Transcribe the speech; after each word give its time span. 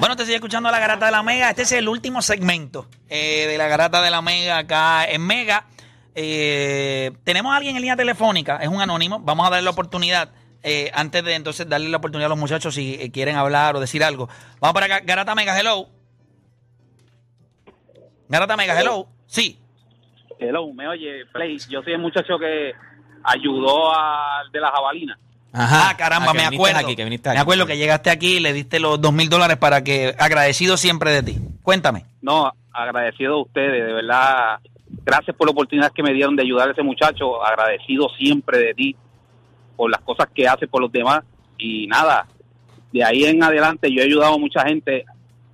Bueno, 0.00 0.16
te 0.16 0.24
sigue 0.24 0.34
escuchando 0.36 0.70
la 0.70 0.78
garata 0.80 1.06
de 1.06 1.12
la 1.12 1.22
Mega. 1.22 1.48
Este 1.50 1.62
es 1.62 1.72
el 1.72 1.88
último 1.88 2.20
segmento 2.22 2.86
eh, 3.08 3.46
de 3.48 3.56
la 3.56 3.68
garata 3.68 4.02
de 4.02 4.10
la 4.10 4.20
Mega 4.20 4.58
acá 4.58 5.04
en 5.06 5.24
Mega. 5.24 5.64
Eh, 6.14 7.12
tenemos 7.24 7.52
a 7.52 7.56
alguien 7.56 7.76
en 7.76 7.82
línea 7.82 7.96
telefónica, 7.96 8.56
es 8.58 8.68
un 8.68 8.80
anónimo. 8.80 9.18
Vamos 9.20 9.46
a 9.46 9.50
darle 9.50 9.64
la 9.64 9.70
oportunidad. 9.70 10.30
eh, 10.64 10.90
antes 10.94 11.24
de 11.24 11.34
entonces 11.34 11.68
darle 11.68 11.88
la 11.88 11.96
oportunidad 11.96 12.26
a 12.26 12.28
los 12.30 12.38
muchachos 12.38 12.74
si 12.74 12.94
eh, 12.94 13.10
quieren 13.10 13.34
hablar 13.36 13.74
o 13.74 13.80
decir 13.80 14.04
algo. 14.04 14.28
Vamos 14.60 14.74
para 14.74 14.86
acá. 14.86 15.00
Garata 15.04 15.34
Mega, 15.34 15.58
hello. 15.58 15.88
Garata 18.28 18.56
Mega, 18.56 18.78
hello. 18.80 19.06
Sí. 19.26 19.58
Hello, 20.38 20.72
me 20.72 20.88
oye, 20.88 21.24
Play. 21.32 21.58
Yo 21.68 21.82
soy 21.82 21.92
el 21.94 21.98
muchacho 22.00 22.38
que 22.38 22.72
ayudó 23.24 23.92
al 23.94 24.50
de 24.52 24.60
la 24.60 24.70
jabalina. 24.70 25.18
Ah, 25.54 25.94
caramba, 25.98 26.30
Ah, 26.30 26.32
que 26.32 26.38
me 26.38 26.56
acuerdo. 26.56 26.78
aquí, 26.78 26.96
que 26.96 27.04
viniste 27.04 27.28
me 27.30 27.38
acuerdo 27.38 27.66
que 27.66 27.76
llegaste 27.76 28.08
aquí 28.08 28.36
y 28.36 28.40
le 28.40 28.52
diste 28.54 28.80
los 28.80 28.98
dos 29.00 29.12
mil 29.12 29.28
dólares 29.28 29.58
para 29.58 29.82
que. 29.84 30.14
Agradecido 30.18 30.76
siempre 30.76 31.10
de 31.10 31.22
ti. 31.22 31.38
Cuéntame. 31.62 32.06
No, 32.22 32.50
agradecido 32.72 33.34
a 33.34 33.42
ustedes, 33.42 33.86
de 33.86 33.92
verdad. 33.92 34.60
Gracias 35.04 35.36
por 35.36 35.48
la 35.48 35.52
oportunidad 35.52 35.92
que 35.92 36.02
me 36.02 36.12
dieron 36.12 36.36
de 36.36 36.42
ayudar 36.42 36.68
a 36.68 36.72
ese 36.72 36.82
muchacho. 36.82 37.44
Agradecido 37.44 38.08
siempre 38.10 38.58
de 38.58 38.74
ti 38.74 38.96
por 39.76 39.90
las 39.90 40.00
cosas 40.02 40.28
que 40.32 40.46
haces 40.46 40.68
por 40.68 40.80
los 40.80 40.92
demás. 40.92 41.24
Y 41.58 41.86
nada, 41.86 42.26
de 42.92 43.04
ahí 43.04 43.24
en 43.24 43.42
adelante 43.42 43.92
yo 43.92 44.00
he 44.00 44.04
ayudado 44.04 44.34
a 44.34 44.38
mucha 44.38 44.64
gente. 44.64 45.04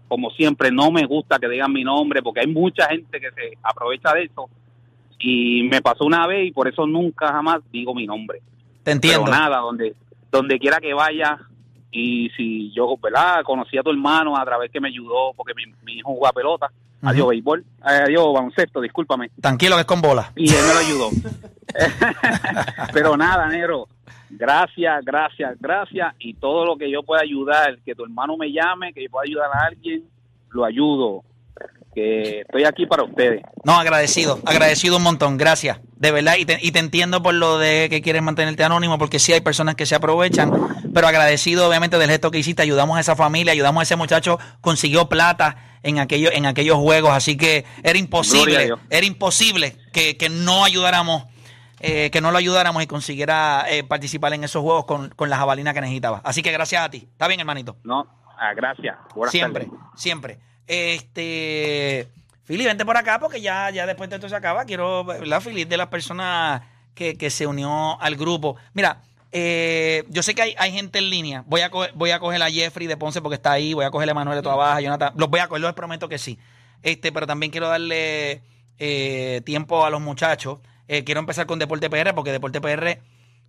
Como 0.07 0.31
siempre, 0.31 0.71
no 0.71 0.91
me 0.91 1.05
gusta 1.05 1.39
que 1.39 1.49
digan 1.49 1.73
mi 1.73 1.85
nombre 1.85 2.23
porque 2.23 2.41
hay 2.41 2.47
mucha 2.47 2.89
gente 2.89 3.21
que 3.21 3.31
se 3.31 3.59
aprovecha 3.63 4.13
de 4.15 4.25
eso. 4.25 4.49
Y 5.19 5.65
me 5.65 5.83
pasó 5.83 6.05
una 6.05 6.27
vez 6.27 6.49
y 6.49 6.53
por 6.53 6.69
eso 6.69 6.87
nunca 6.87 7.29
jamás 7.29 7.61
digo 7.73 7.95
mi 7.95 8.07
nombre. 8.07 8.41
Te 8.85 8.93
entiendo. 8.93 9.25
Pero 9.25 9.37
nada, 9.37 9.59
donde, 9.59 9.95
donde 10.31 10.59
quiera 10.59 10.79
que 10.79 10.95
vaya, 10.95 11.39
y 11.91 12.31
si 12.37 12.71
yo, 12.73 12.97
¿verdad? 13.03 13.43
Conocí 13.45 13.77
a 13.79 13.83
tu 13.83 13.91
hermano 13.91 14.37
a 14.37 14.45
través 14.45 14.71
que 14.71 14.81
me 14.81 14.89
ayudó, 14.89 15.33
porque 15.35 15.55
mi, 15.55 15.65
mi 15.83 15.99
hijo 15.99 16.15
juega 16.15 16.33
pelota, 16.33 16.71
adiós 17.03 17.29
béisbol, 17.29 17.65
adiós 17.81 18.35
baloncesto, 18.35 18.81
discúlpame, 18.81 19.31
Tranquilo 19.41 19.77
que 19.77 19.81
es 19.81 19.87
con 19.87 20.01
bola. 20.01 20.33
y 20.37 20.49
él 20.53 20.63
me 20.67 20.75
lo 20.75 20.81
ayudó. 20.81 21.11
Pero 22.93 23.17
nada, 23.17 23.49
negro, 23.49 23.89
gracias, 24.31 25.05
gracias, 25.05 25.57
gracias, 25.61 26.15
y 26.19 26.35
todo 26.35 26.65
lo 26.65 26.77
que 26.77 26.91
yo 26.91 27.03
pueda 27.03 27.23
ayudar, 27.23 27.79
que 27.85 27.95
tu 27.95 28.05
hermano 28.05 28.37
me 28.37 28.51
llame, 28.53 28.93
que 28.93 29.05
yo 29.05 29.11
pueda 29.11 29.25
ayudar 29.25 29.51
a 29.53 29.67
alguien, 29.67 30.05
lo 30.51 30.65
ayudo, 30.65 31.25
que 31.95 32.41
estoy 32.41 32.65
aquí 32.65 32.87
para 32.87 33.05
ustedes. 33.05 33.43
No, 33.65 33.75
agradecido, 33.78 34.39
agradecido 34.47 34.97
un 34.97 35.03
montón, 35.03 35.37
gracias. 35.37 35.81
De 35.97 36.12
verdad, 36.12 36.37
y 36.39 36.45
te, 36.45 36.59
y 36.62 36.71
te 36.71 36.78
entiendo 36.78 37.22
por 37.22 37.34
lo 37.34 37.59
de 37.59 37.89
que 37.91 38.01
quieres 38.03 38.22
mantenerte 38.22 38.62
anónimo, 38.65 38.99
porque 38.99 39.19
sí 39.19 39.33
hay 39.33 39.41
personas 39.41 39.75
que 39.75 39.84
se 39.84 39.95
aprovechan, 39.97 40.53
pero 40.95 41.06
agradecido 41.09 41.69
obviamente 41.69 41.99
del 41.99 42.09
gesto 42.09 42.31
que 42.31 42.39
hiciste, 42.39 42.62
ayudamos 42.62 42.97
a 42.97 43.01
esa 43.01 43.17
familia, 43.17 43.53
ayudamos 43.53 43.81
a 43.81 43.83
ese 43.83 43.97
muchacho, 43.97 44.39
consiguió 44.61 45.09
plata 45.09 45.68
en 45.83 45.99
aquellos, 45.99 46.33
en 46.34 46.47
aquellos 46.47 46.77
juegos, 46.78 47.12
así 47.12 47.37
que 47.37 47.65
era 47.83 47.99
imposible, 47.99 48.75
era 48.91 49.06
imposible 49.06 49.77
que, 49.93 50.16
que 50.16 50.28
no 50.28 50.65
ayudáramos, 50.65 51.25
eh, 51.81 52.11
que 52.11 52.21
no 52.21 52.31
lo 52.31 52.39
ayudáramos 52.39 52.83
y 52.83 52.87
consiguiera 52.87 53.65
eh, 53.69 53.84
participar 53.84 54.33
en 54.33 54.44
esos 54.44 54.62
juegos 54.62 54.84
con, 54.84 55.11
con 55.11 55.31
la 55.31 55.37
jabalina 55.37 55.75
que 55.75 55.81
necesitaba. 55.81 56.21
Así 56.25 56.43
que 56.43 56.53
gracias 56.53 56.83
a 56.83 56.91
ti. 56.91 57.09
Está 57.11 57.28
bien, 57.28 57.41
hermanito. 57.41 57.77
No, 57.84 58.06
ah, 58.39 58.53
gracias. 58.55 58.97
Buenas 59.15 59.33
Siempre, 59.33 59.65
tardes. 59.66 59.81
siempre. 59.97 60.39
Este, 60.66 62.09
Fili, 62.45 62.65
vente 62.65 62.84
por 62.84 62.97
acá 62.97 63.19
porque 63.19 63.41
ya, 63.41 63.71
ya 63.71 63.87
después 63.87 64.10
de 64.10 64.16
esto 64.16 64.28
se 64.28 64.37
acaba. 64.37 64.65
Quiero, 64.65 65.05
¿verdad, 65.05 65.41
Fili? 65.41 65.65
De 65.65 65.77
las 65.77 65.89
personas 65.89 66.62
que, 66.95 67.16
que 67.16 67.31
se 67.31 67.47
unió 67.47 68.00
al 68.00 68.16
grupo. 68.16 68.56
Mira, 68.75 69.03
eh, 69.33 70.05
yo 70.09 70.22
sé 70.22 70.34
que 70.34 70.43
hay, 70.43 70.55
hay 70.59 70.72
gente 70.72 70.99
en 70.99 71.11
línea. 71.11 71.44
Voy 71.47 71.61
a, 71.61 71.71
coger, 71.71 71.93
voy 71.94 72.11
a 72.11 72.19
coger 72.19 72.43
a 72.43 72.50
Jeffrey 72.50 72.87
de 72.87 72.97
Ponce 72.97 73.21
porque 73.21 73.37
está 73.37 73.53
ahí. 73.53 73.75
Voy 73.75 73.84
a 73.84 73.91
coger 73.91 74.09
a 74.11 74.15
Manuel 74.15 74.37
de 74.37 74.43
Toda 74.43 74.56
Baja, 74.56 74.81
Jonathan. 74.81 75.12
Los 75.16 75.28
voy 75.28 75.41
a 75.41 75.49
coger, 75.49 75.62
les 75.62 75.75
prometo 75.75 76.09
que 76.09 76.19
sí. 76.19 76.39
Este, 76.83 77.12
pero 77.12 77.27
también 77.27 77.50
quiero 77.50 77.69
darle 77.69 78.43
eh, 78.78 79.43
tiempo 79.44 79.84
a 79.84 79.91
los 79.91 80.00
muchachos. 80.00 80.59
Eh, 80.87 81.05
quiero 81.05 81.21
empezar 81.21 81.47
con 81.47 81.59
Deporte 81.59 81.91
PR 81.91 82.15
porque 82.15 82.33
Deporte 82.33 82.61
PR 82.61 83.00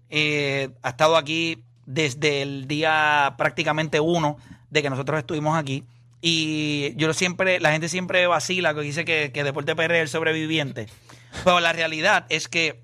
eh, 0.10 0.70
ha 0.82 0.90
estado 0.90 1.16
aquí 1.16 1.64
desde 1.86 2.42
el 2.42 2.68
día 2.68 3.36
prácticamente 3.38 4.00
uno 4.00 4.38
de 4.70 4.82
que 4.82 4.90
nosotros 4.90 5.20
estuvimos 5.20 5.58
aquí. 5.58 5.84
Y 6.22 6.94
yo 6.98 7.14
siempre, 7.14 7.60
la 7.62 7.72
gente 7.72 7.88
siempre 7.88 8.28
vacila, 8.28 8.74
que 8.74 8.82
dice 8.82 9.06
que, 9.06 9.32
que 9.34 9.44
Deporte 9.44 9.76
PR 9.76 9.96
es 9.96 10.02
el 10.02 10.10
sobreviviente. 10.10 10.88
Pero 11.44 11.60
la 11.60 11.72
realidad 11.72 12.26
es 12.30 12.48
que, 12.48 12.82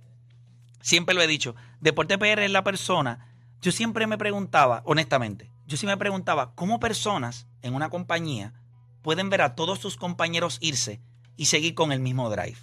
siempre 0.85 1.15
lo 1.15 1.21
he 1.23 1.27
dicho, 1.27 1.55
Deporte 1.81 2.19
PR 2.19 2.43
es 2.45 2.51
la 2.51 2.63
persona. 2.63 3.33
Yo 3.59 3.71
siempre 3.71 4.05
me 4.05 4.19
preguntaba, 4.19 4.83
honestamente, 4.85 5.49
yo 5.65 5.77
sí 5.77 5.87
me 5.87 5.97
preguntaba, 5.97 6.53
¿cómo 6.53 6.79
personas 6.79 7.47
en 7.63 7.73
una 7.73 7.89
compañía 7.89 8.53
pueden 9.01 9.31
ver 9.31 9.41
a 9.41 9.55
todos 9.55 9.79
sus 9.79 9.97
compañeros 9.97 10.59
irse 10.61 11.01
y 11.37 11.45
seguir 11.45 11.73
con 11.73 11.91
el 11.91 12.01
mismo 12.01 12.29
drive? 12.29 12.57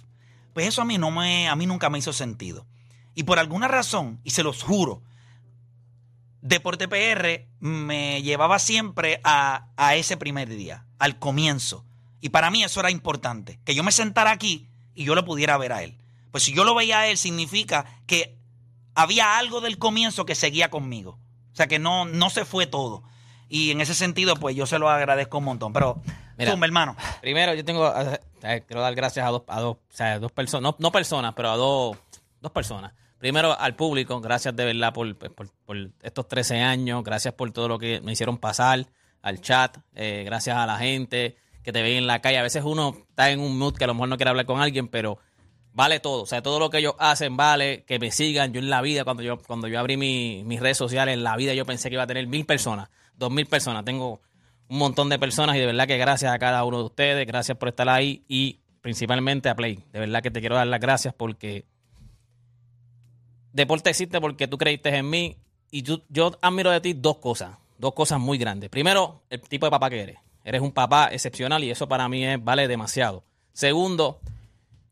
Pues 0.53 0.65
eso 0.67 0.81
a 0.81 0.85
mí 0.85 0.97
no 0.97 1.11
me, 1.11 1.49
a 1.49 1.55
mí 1.57 1.65
nunca 1.65 1.89
me 1.89 1.99
hizo 1.99 2.13
sentido. 2.13 2.65
Y 3.13 3.23
por 3.23 3.39
alguna 3.39 3.67
razón, 3.67 4.21
y 4.23 4.29
se 4.29 4.43
los 4.43 4.63
juro, 4.63 5.03
Deporte 6.41 6.87
PR 6.87 7.45
me 7.59 8.21
llevaba 8.21 8.57
siempre 8.59 9.19
a, 9.25 9.67
a 9.75 9.95
ese 9.95 10.15
primer 10.15 10.47
día, 10.47 10.85
al 10.97 11.19
comienzo. 11.19 11.85
Y 12.21 12.29
para 12.29 12.49
mí 12.51 12.63
eso 12.63 12.79
era 12.79 12.89
importante, 12.89 13.59
que 13.65 13.75
yo 13.75 13.83
me 13.83 13.91
sentara 13.91 14.31
aquí 14.31 14.69
y 14.95 15.03
yo 15.03 15.13
lo 15.13 15.25
pudiera 15.25 15.57
ver 15.57 15.73
a 15.73 15.83
él. 15.83 15.97
Pues 16.33 16.43
si 16.43 16.53
yo 16.53 16.65
lo 16.65 16.75
veía 16.75 16.99
a 16.99 17.07
él, 17.07 17.17
significa 17.17 17.85
que 18.07 18.37
había 18.95 19.37
algo 19.37 19.61
del 19.61 19.77
comienzo 19.77 20.25
que 20.25 20.35
seguía 20.35 20.69
conmigo. 20.69 21.19
O 21.53 21.55
sea, 21.55 21.67
que 21.67 21.79
no, 21.79 22.03
no 22.05 22.29
se 22.29 22.43
fue 22.43 22.67
todo. 22.67 23.03
Y 23.47 23.71
en 23.71 23.79
ese 23.79 23.93
sentido, 23.93 24.35
pues 24.35 24.55
yo 24.55 24.65
se 24.65 24.79
lo 24.79 24.89
agradezco 24.89 25.37
un 25.37 25.43
montón. 25.45 25.71
Pero, 25.73 26.01
Mira. 26.37 26.51
tú, 26.51 26.57
mi 26.57 26.65
hermano. 26.65 26.95
Primero, 27.21 27.53
yo 27.53 27.63
tengo. 27.63 27.87
eh, 28.41 28.63
quiero 28.67 28.81
dar 28.81 28.95
gracias 28.95 29.25
a 29.25 29.29
dos, 29.29 29.43
a 29.47 29.61
dos, 29.61 29.77
o 29.77 29.95
sea, 29.95 30.19
dos 30.19 30.31
personas, 30.31 30.63
no, 30.63 30.75
no 30.79 30.91
personas, 30.91 31.33
pero 31.35 31.51
a 31.51 31.55
dos, 31.55 31.95
dos 32.41 32.51
personas. 32.51 32.91
Primero 33.19 33.57
al 33.57 33.75
público, 33.75 34.19
gracias 34.19 34.53
de 34.55 34.65
verdad 34.65 34.91
por, 34.91 35.15
pues, 35.15 35.31
por- 35.31 35.49
por 35.65 35.77
estos 36.01 36.27
13 36.27 36.59
años, 36.61 37.03
gracias 37.03 37.33
por 37.35 37.51
todo 37.51 37.67
lo 37.69 37.79
que 37.79 38.01
me 38.01 38.11
hicieron 38.11 38.37
pasar, 38.37 38.85
al 39.21 39.39
chat, 39.39 39.77
eh, 39.95 40.23
gracias 40.25 40.57
a 40.57 40.65
la 40.65 40.77
gente 40.77 41.37
que 41.63 41.71
te 41.71 41.81
ve 41.81 41.97
en 41.97 42.05
la 42.07 42.19
calle. 42.19 42.39
A 42.39 42.43
veces 42.43 42.63
uno 42.65 42.95
está 43.07 43.29
en 43.29 43.39
un 43.39 43.57
mood 43.57 43.75
que 43.77 43.85
a 43.85 43.87
lo 43.87 43.93
mejor 43.93 44.09
no 44.09 44.17
quiere 44.17 44.31
hablar 44.31 44.45
con 44.45 44.59
alguien, 44.59 44.89
pero 44.89 45.19
vale 45.73 45.99
todo. 45.99 46.23
O 46.23 46.25
sea, 46.25 46.41
todo 46.41 46.59
lo 46.59 46.69
que 46.69 46.77
ellos 46.79 46.95
hacen 46.99 47.35
vale, 47.37 47.83
que 47.85 47.99
me 47.99 48.11
sigan. 48.11 48.53
Yo 48.53 48.59
en 48.59 48.69
la 48.69 48.81
vida, 48.81 49.03
cuando 49.03 49.23
yo, 49.23 49.37
cuando 49.39 49.67
yo 49.67 49.79
abrí 49.79 49.97
mi- 49.97 50.43
mis 50.45 50.59
redes 50.59 50.77
sociales, 50.77 51.13
en 51.13 51.23
la 51.23 51.35
vida 51.35 51.53
yo 51.53 51.65
pensé 51.65 51.89
que 51.89 51.95
iba 51.95 52.03
a 52.03 52.07
tener 52.07 52.27
mil 52.27 52.45
personas, 52.45 52.89
dos 53.15 53.31
mil 53.31 53.45
personas. 53.45 53.83
Tengo 53.85 54.21
un 54.69 54.77
montón 54.77 55.09
de 55.09 55.19
personas 55.19 55.55
y 55.55 55.59
de 55.59 55.65
verdad 55.65 55.87
que 55.87 55.97
gracias 55.97 56.33
a 56.33 56.39
cada 56.39 56.63
uno 56.63 56.77
de 56.79 56.83
ustedes, 56.85 57.27
gracias 57.27 57.57
por 57.57 57.69
estar 57.69 57.89
ahí 57.89 58.23
y 58.27 58.59
principalmente 58.81 59.49
a 59.49 59.55
Play. 59.55 59.83
De 59.91 59.99
verdad 59.99 60.21
que 60.23 60.31
te 60.31 60.39
quiero 60.39 60.55
dar 60.55 60.67
las 60.67 60.79
gracias 60.79 61.13
porque 61.13 61.65
deporte 63.51 63.89
existe 63.89 64.19
porque 64.19 64.47
tú 64.47 64.57
creíste 64.57 64.89
en 64.95 65.09
mí 65.09 65.37
y 65.71 65.83
tú- 65.83 66.03
yo 66.09 66.37
admiro 66.41 66.71
de 66.71 66.81
ti 66.81 66.93
dos 66.93 67.17
cosas, 67.17 67.57
dos 67.77 67.93
cosas 67.93 68.19
muy 68.19 68.37
grandes. 68.37 68.69
Primero, 68.69 69.21
el 69.29 69.41
tipo 69.41 69.65
de 69.65 69.71
papá 69.71 69.89
que 69.89 70.01
eres. 70.01 70.17
Eres 70.43 70.61
un 70.61 70.71
papá 70.71 71.09
excepcional 71.11 71.63
y 71.63 71.71
eso 71.71 71.87
para 71.87 72.09
mí 72.09 72.25
es, 72.25 72.43
vale 72.43 72.67
demasiado. 72.67 73.23
Segundo, 73.53 74.19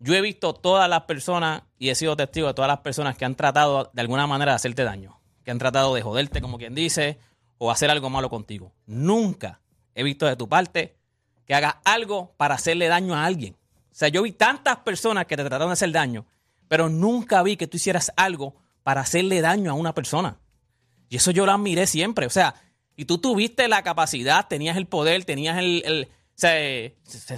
yo 0.02 0.16
he 0.16 0.22
visto 0.22 0.54
todas 0.54 0.90
las 0.90 1.04
personas 1.04 1.62
y 1.78 1.90
he 1.90 1.96
sido 1.96 2.18
testigo 2.18 2.48
de 2.48 2.54
todas 2.56 2.68
las 2.70 2.80
personas 2.80 3.16
que 3.16 3.24
han 3.24 3.36
tratado 3.36 3.92
de 3.94 4.02
alguna 4.02 4.26
manera 4.26 4.54
de 4.54 4.56
hacerte 4.56 4.84
daño, 4.84 5.22
que 5.46 5.52
han 5.52 5.60
tratado 5.60 5.94
de 5.94 6.02
joderte, 6.02 6.42
como 6.42 6.58
quien 6.58 6.74
dice, 6.74 7.20
o 7.60 7.70
hacer 7.70 7.92
algo 7.92 8.10
malo 8.10 8.30
contigo. 8.30 8.74
Nunca 8.88 9.62
he 9.94 10.04
visto 10.04 10.26
de 10.26 10.36
tu 10.36 10.50
parte 10.50 10.98
que 11.46 11.54
hagas 11.54 11.76
algo 11.86 12.34
para 12.38 12.56
hacerle 12.56 12.88
daño 12.88 13.14
a 13.14 13.26
alguien. 13.26 13.56
O 13.92 13.94
sea, 13.94 14.08
yo 14.08 14.24
vi 14.24 14.32
tantas 14.32 14.78
personas 14.78 15.28
que 15.28 15.38
te 15.38 15.44
trataron 15.44 15.70
de 15.70 15.74
hacer 15.74 15.92
daño, 15.92 16.26
pero 16.68 16.90
nunca 16.90 17.44
vi 17.44 17.56
que 17.56 17.68
tú 17.68 17.78
hicieras 17.78 18.12
algo 18.16 18.56
para 18.82 19.02
hacerle 19.02 19.42
daño 19.42 19.70
a 19.70 19.76
una 19.76 19.94
persona. 19.94 20.40
Y 21.10 21.18
eso 21.18 21.30
yo 21.30 21.46
lo 21.46 21.52
admiré 21.52 21.86
siempre. 21.86 22.26
O 22.26 22.32
sea, 22.32 22.56
y 22.96 23.06
tú 23.06 23.20
tuviste 23.20 23.68
la 23.68 23.84
capacidad, 23.84 24.48
tenías 24.48 24.78
el 24.78 24.88
poder, 24.88 25.26
tenías 25.26 25.60
el, 25.60 26.08
o 26.10 26.34
sea, 26.34 26.60
eh, 26.60 26.98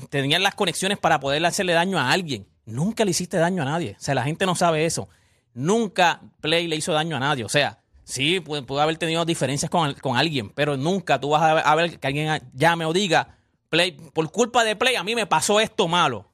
tenías 0.10 0.42
las 0.42 0.56
conexiones 0.56 0.98
para 0.98 1.20
poder 1.20 1.46
hacerle 1.46 1.74
daño 1.74 2.00
a 2.00 2.12
alguien. 2.12 2.48
Nunca 2.66 3.04
le 3.06 3.12
hiciste 3.12 3.38
daño 3.38 3.62
a 3.62 3.66
nadie. 3.66 3.96
O 4.00 4.04
sea, 4.04 4.16
la 4.16 4.24
gente 4.24 4.46
no 4.46 4.56
sabe 4.56 4.86
eso. 4.86 5.10
Nunca 5.54 6.22
Play 6.42 6.68
le 6.68 6.76
hizo 6.76 6.94
daño 6.94 7.18
a 7.18 7.20
nadie. 7.20 7.44
O 7.44 7.50
sea, 7.50 7.80
sí, 8.04 8.40
puede 8.40 8.82
haber 8.82 8.98
tenido 8.98 9.26
diferencias 9.26 9.70
con, 9.70 9.94
con 9.96 10.18
alguien, 10.18 10.50
pero 10.50 10.78
nunca 10.78 11.20
tú 11.20 11.30
vas 11.30 11.44
a 11.44 11.54
ver, 11.54 11.64
a 11.66 11.76
ver 11.76 12.00
que 12.00 12.08
alguien 12.08 12.42
llame 12.54 12.86
o 12.86 12.94
diga, 12.94 13.38
Play, 13.70 13.92
por 13.92 14.32
culpa 14.32 14.64
de 14.64 14.76
Play, 14.76 14.96
a 14.96 15.04
mí 15.04 15.16
me 15.16 15.26
pasó 15.26 15.60
esto 15.60 15.88
malo. 15.88 16.30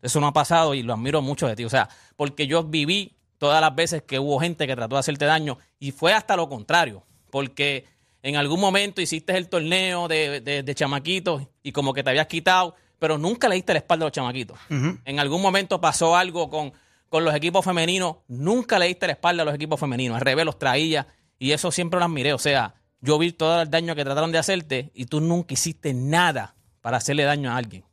Eso 0.00 0.20
no 0.20 0.28
ha 0.28 0.32
pasado 0.32 0.74
y 0.74 0.82
lo 0.82 0.94
admiro 0.94 1.22
mucho 1.22 1.46
de 1.46 1.56
ti. 1.56 1.64
O 1.64 1.70
sea, 1.70 1.88
porque 2.16 2.46
yo 2.46 2.64
viví 2.64 3.16
todas 3.38 3.60
las 3.60 3.74
veces 3.74 4.02
que 4.02 4.18
hubo 4.18 4.38
gente 4.40 4.66
que 4.66 4.76
trató 4.76 4.96
de 4.96 5.00
hacerte 5.00 5.24
daño 5.24 5.58
y 5.78 5.92
fue 5.92 6.12
hasta 6.12 6.36
lo 6.36 6.48
contrario. 6.48 7.04
Porque 7.30 7.84
en 8.22 8.36
algún 8.36 8.60
momento 8.60 9.00
hiciste 9.00 9.36
el 9.36 9.48
torneo 9.48 10.08
de, 10.08 10.40
de, 10.40 10.62
de 10.62 10.74
chamaquitos 10.74 11.42
y 11.62 11.72
como 11.72 11.92
que 11.92 12.02
te 12.02 12.10
habías 12.10 12.26
quitado, 12.26 12.74
pero 12.98 13.18
nunca 13.18 13.48
le 13.48 13.54
diste 13.56 13.72
la 13.72 13.78
espalda 13.78 14.04
a 14.04 14.06
los 14.06 14.12
chamaquitos. 14.12 14.58
En 14.68 15.20
algún 15.20 15.40
momento 15.40 15.80
pasó 15.80 16.16
algo 16.16 16.50
con, 16.50 16.72
con 17.08 17.24
los 17.24 17.34
equipos 17.34 17.64
femeninos, 17.64 18.16
nunca 18.28 18.78
le 18.78 18.86
diste 18.86 19.06
la 19.06 19.12
espalda 19.12 19.42
a 19.42 19.46
los 19.46 19.54
equipos 19.54 19.78
femeninos. 19.78 20.16
Al 20.16 20.22
revés, 20.22 20.44
los 20.44 20.58
traía 20.58 21.06
y 21.38 21.52
eso 21.52 21.70
siempre 21.70 21.98
lo 21.98 22.06
admiré. 22.06 22.32
O 22.32 22.38
sea, 22.38 22.74
yo 23.00 23.18
vi 23.18 23.32
todo 23.32 23.62
el 23.62 23.70
daño 23.70 23.94
que 23.94 24.04
trataron 24.04 24.32
de 24.32 24.38
hacerte 24.38 24.90
y 24.94 25.06
tú 25.06 25.20
nunca 25.20 25.54
hiciste 25.54 25.94
nada 25.94 26.54
para 26.80 26.96
hacerle 26.96 27.24
daño 27.24 27.50
a 27.50 27.56
alguien. 27.56 27.84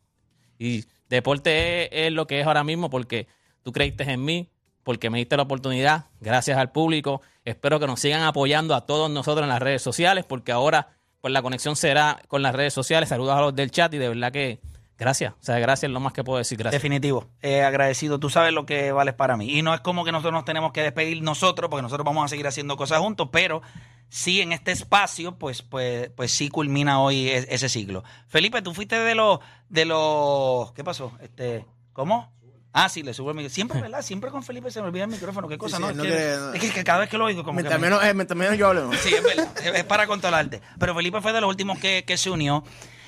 Y 0.58 0.86
deporte 1.10 1.84
es, 1.84 2.08
es 2.08 2.12
lo 2.12 2.28
que 2.28 2.40
es 2.40 2.48
ahora 2.48 2.64
mismo 2.64 2.90
porque 2.90 3.28
tú 3.62 3.72
creíste 3.72 4.04
en 4.12 4.24
mí, 4.24 4.50
porque 4.84 5.10
me 5.10 5.18
diste 5.18 5.38
la 5.38 5.44
oportunidad, 5.44 6.06
gracias 6.20 6.58
al 6.58 6.72
público. 6.72 7.22
Espero 7.44 7.80
que 7.80 7.88
nos 7.88 8.00
sigan 8.00 8.24
apoyando 8.24 8.76
a 8.76 8.86
todos 8.86 9.10
nosotros 9.10 9.44
en 9.44 9.50
las 9.50 9.62
redes 9.62 9.82
sociales, 9.82 10.26
porque 10.26 10.52
ahora 10.52 10.90
pues 11.22 11.34
la 11.34 11.42
conexión 11.42 11.76
será 11.76 12.22
con 12.28 12.44
las 12.44 12.54
redes 12.54 12.74
sociales. 12.74 13.10
Saludos 13.10 13.36
a 13.36 13.42
los 13.42 13.56
del 13.56 13.72
chat 13.72 13.92
y 13.96 13.98
de 13.98 14.10
verdad 14.10 14.32
que 14.32 14.60
gracias. 14.98 15.34
O 15.34 15.44
sea, 15.44 15.60
gracias 15.60 15.90
es 15.90 15.94
lo 15.94 16.00
más 16.00 16.14
que 16.14 16.24
puedo 16.24 16.38
decir. 16.38 16.58
Gracias. 16.58 16.82
Definitivo. 16.82 17.28
Eh, 17.42 17.64
agradecido. 17.64 18.20
Tú 18.20 18.30
sabes 18.30 18.54
lo 18.54 18.66
que 18.66 18.92
vales 18.92 19.14
para 19.14 19.38
mí. 19.38 19.58
Y 19.58 19.62
no 19.62 19.74
es 19.74 19.82
como 19.82 20.04
que 20.06 20.12
nosotros 20.12 20.34
nos 20.34 20.46
tenemos 20.46 20.72
que 20.72 20.82
despedir 20.82 21.22
nosotros, 21.22 21.70
porque 21.70 21.82
nosotros 21.84 22.06
vamos 22.06 22.26
a 22.26 22.28
seguir 22.28 22.48
haciendo 22.48 22.78
cosas 22.78 23.00
juntos, 23.00 23.30
pero 23.32 23.62
sí 24.10 24.42
en 24.42 24.52
este 24.52 24.72
espacio, 24.72 25.38
pues, 25.38 25.62
pues, 25.62 26.10
pues 26.16 26.32
sí 26.32 26.50
culmina 26.50 27.00
hoy 27.02 27.28
e- 27.30 27.48
ese 27.50 27.70
ciclo. 27.70 28.04
Felipe, 28.28 28.62
tú 28.62 28.74
fuiste 28.74 28.98
de 29.00 29.16
los, 29.16 29.40
de 29.70 29.86
los, 29.86 30.72
¿qué 30.74 30.84
pasó? 30.84 31.12
Este, 31.22 31.66
¿cómo? 31.94 32.32
Ah, 32.78 32.90
sí, 32.90 33.04
le 33.04 33.14
subo 33.14 33.30
el 33.32 33.38
micrófono. 33.38 33.56
Siempre, 33.56 33.82
¿verdad? 33.82 34.02
Siempre 34.04 34.30
con 34.32 34.44
Felipe 34.44 34.70
se 34.70 34.82
me 34.82 34.88
olvida 34.88 35.06
el 35.06 35.10
micrófono. 35.10 35.48
¿Qué 35.48 35.58
cosa? 35.58 35.78
sí, 35.78 35.84
no, 35.84 35.90
es, 35.92 35.96
no 35.96 36.04
que, 36.04 36.10
quiere- 36.10 36.34
es 36.56 36.62
que- 36.62 36.72
que 36.72 36.84
cada 36.84 37.00
vez 37.00 37.10
que 37.10 37.18
lo 37.18 37.24
oigo, 37.26 37.44
como 37.44 37.56
Mientras 37.56 37.78
que 37.78 37.82
me- 37.82 37.90
menos, 37.90 38.04
eh, 38.04 38.14
mientras 38.14 38.38
menos 38.38 38.58
yo 38.58 38.68
hable, 38.68 38.82
¿no? 38.82 38.94
Sí, 38.94 39.14
es 39.14 39.24
verdad. 39.24 39.48
Es 39.64 39.76
es 39.76 39.84
para 39.86 40.06
controlarte. 40.08 40.62
Pero 40.78 40.94
Felipe 40.94 41.22
fue 41.22 41.32
de 41.34 41.40
los 41.42 41.50
últimos 41.50 41.80
que, 41.80 42.04
que 42.06 42.18
se 42.18 42.30
unió. 42.30 42.64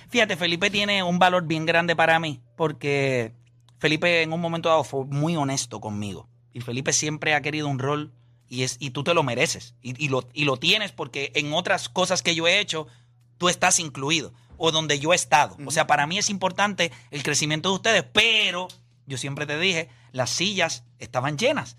Fíjate, 0.09 0.38
Felipe 0.38 0.69
tiene 0.69 1.04
un 1.04 1.19
valor 1.19 1.45
bien 1.45 1.65
grande 1.65 1.95
para 1.95 2.19
mí 2.19 2.42
porque 2.56 3.33
Felipe 3.80 4.21
en 4.21 4.33
un 4.33 4.42
momento 4.42 4.69
dado 4.69 4.83
fue 4.83 5.06
muy 5.06 5.36
honesto 5.36 5.80
conmigo. 5.80 6.27
Y 6.54 6.62
Felipe 6.62 6.94
siempre 6.94 7.36
ha 7.36 7.42
querido 7.42 7.68
un 7.68 7.80
rol 7.80 8.13
y, 8.48 8.63
es, 8.63 8.77
y 8.80 8.92
tú 8.92 9.04
te 9.04 9.13
lo 9.13 9.24
mereces. 9.24 9.75
Y, 9.81 10.04
y 10.04 10.09
lo, 10.09 10.27
y 10.33 10.45
lo 10.45 10.57
tienes 10.57 10.92
porque 10.92 11.31
en 11.36 11.54
otras 11.54 11.89
cosas 11.89 12.24
que 12.24 12.36
yo 12.36 12.48
he 12.48 12.59
hecho, 12.59 12.88
tú 13.38 13.50
estás 13.50 13.80
incluido. 13.80 14.33
O 14.57 14.71
donde 14.71 15.00
yo 15.00 15.13
he 15.13 15.15
estado. 15.15 15.56
O 15.65 15.71
sea, 15.71 15.86
para 15.86 16.07
mí 16.07 16.18
es 16.18 16.31
importante 16.31 16.92
el 17.12 17.21
crecimiento 17.21 17.69
de 17.69 17.75
ustedes, 17.75 18.04
pero 18.12 18.68
yo 19.06 19.18
siempre 19.18 19.45
te 19.45 19.59
dije, 19.59 19.89
las 20.12 20.31
sillas 20.31 20.83
estaban 20.98 21.38
llenas. 21.38 21.77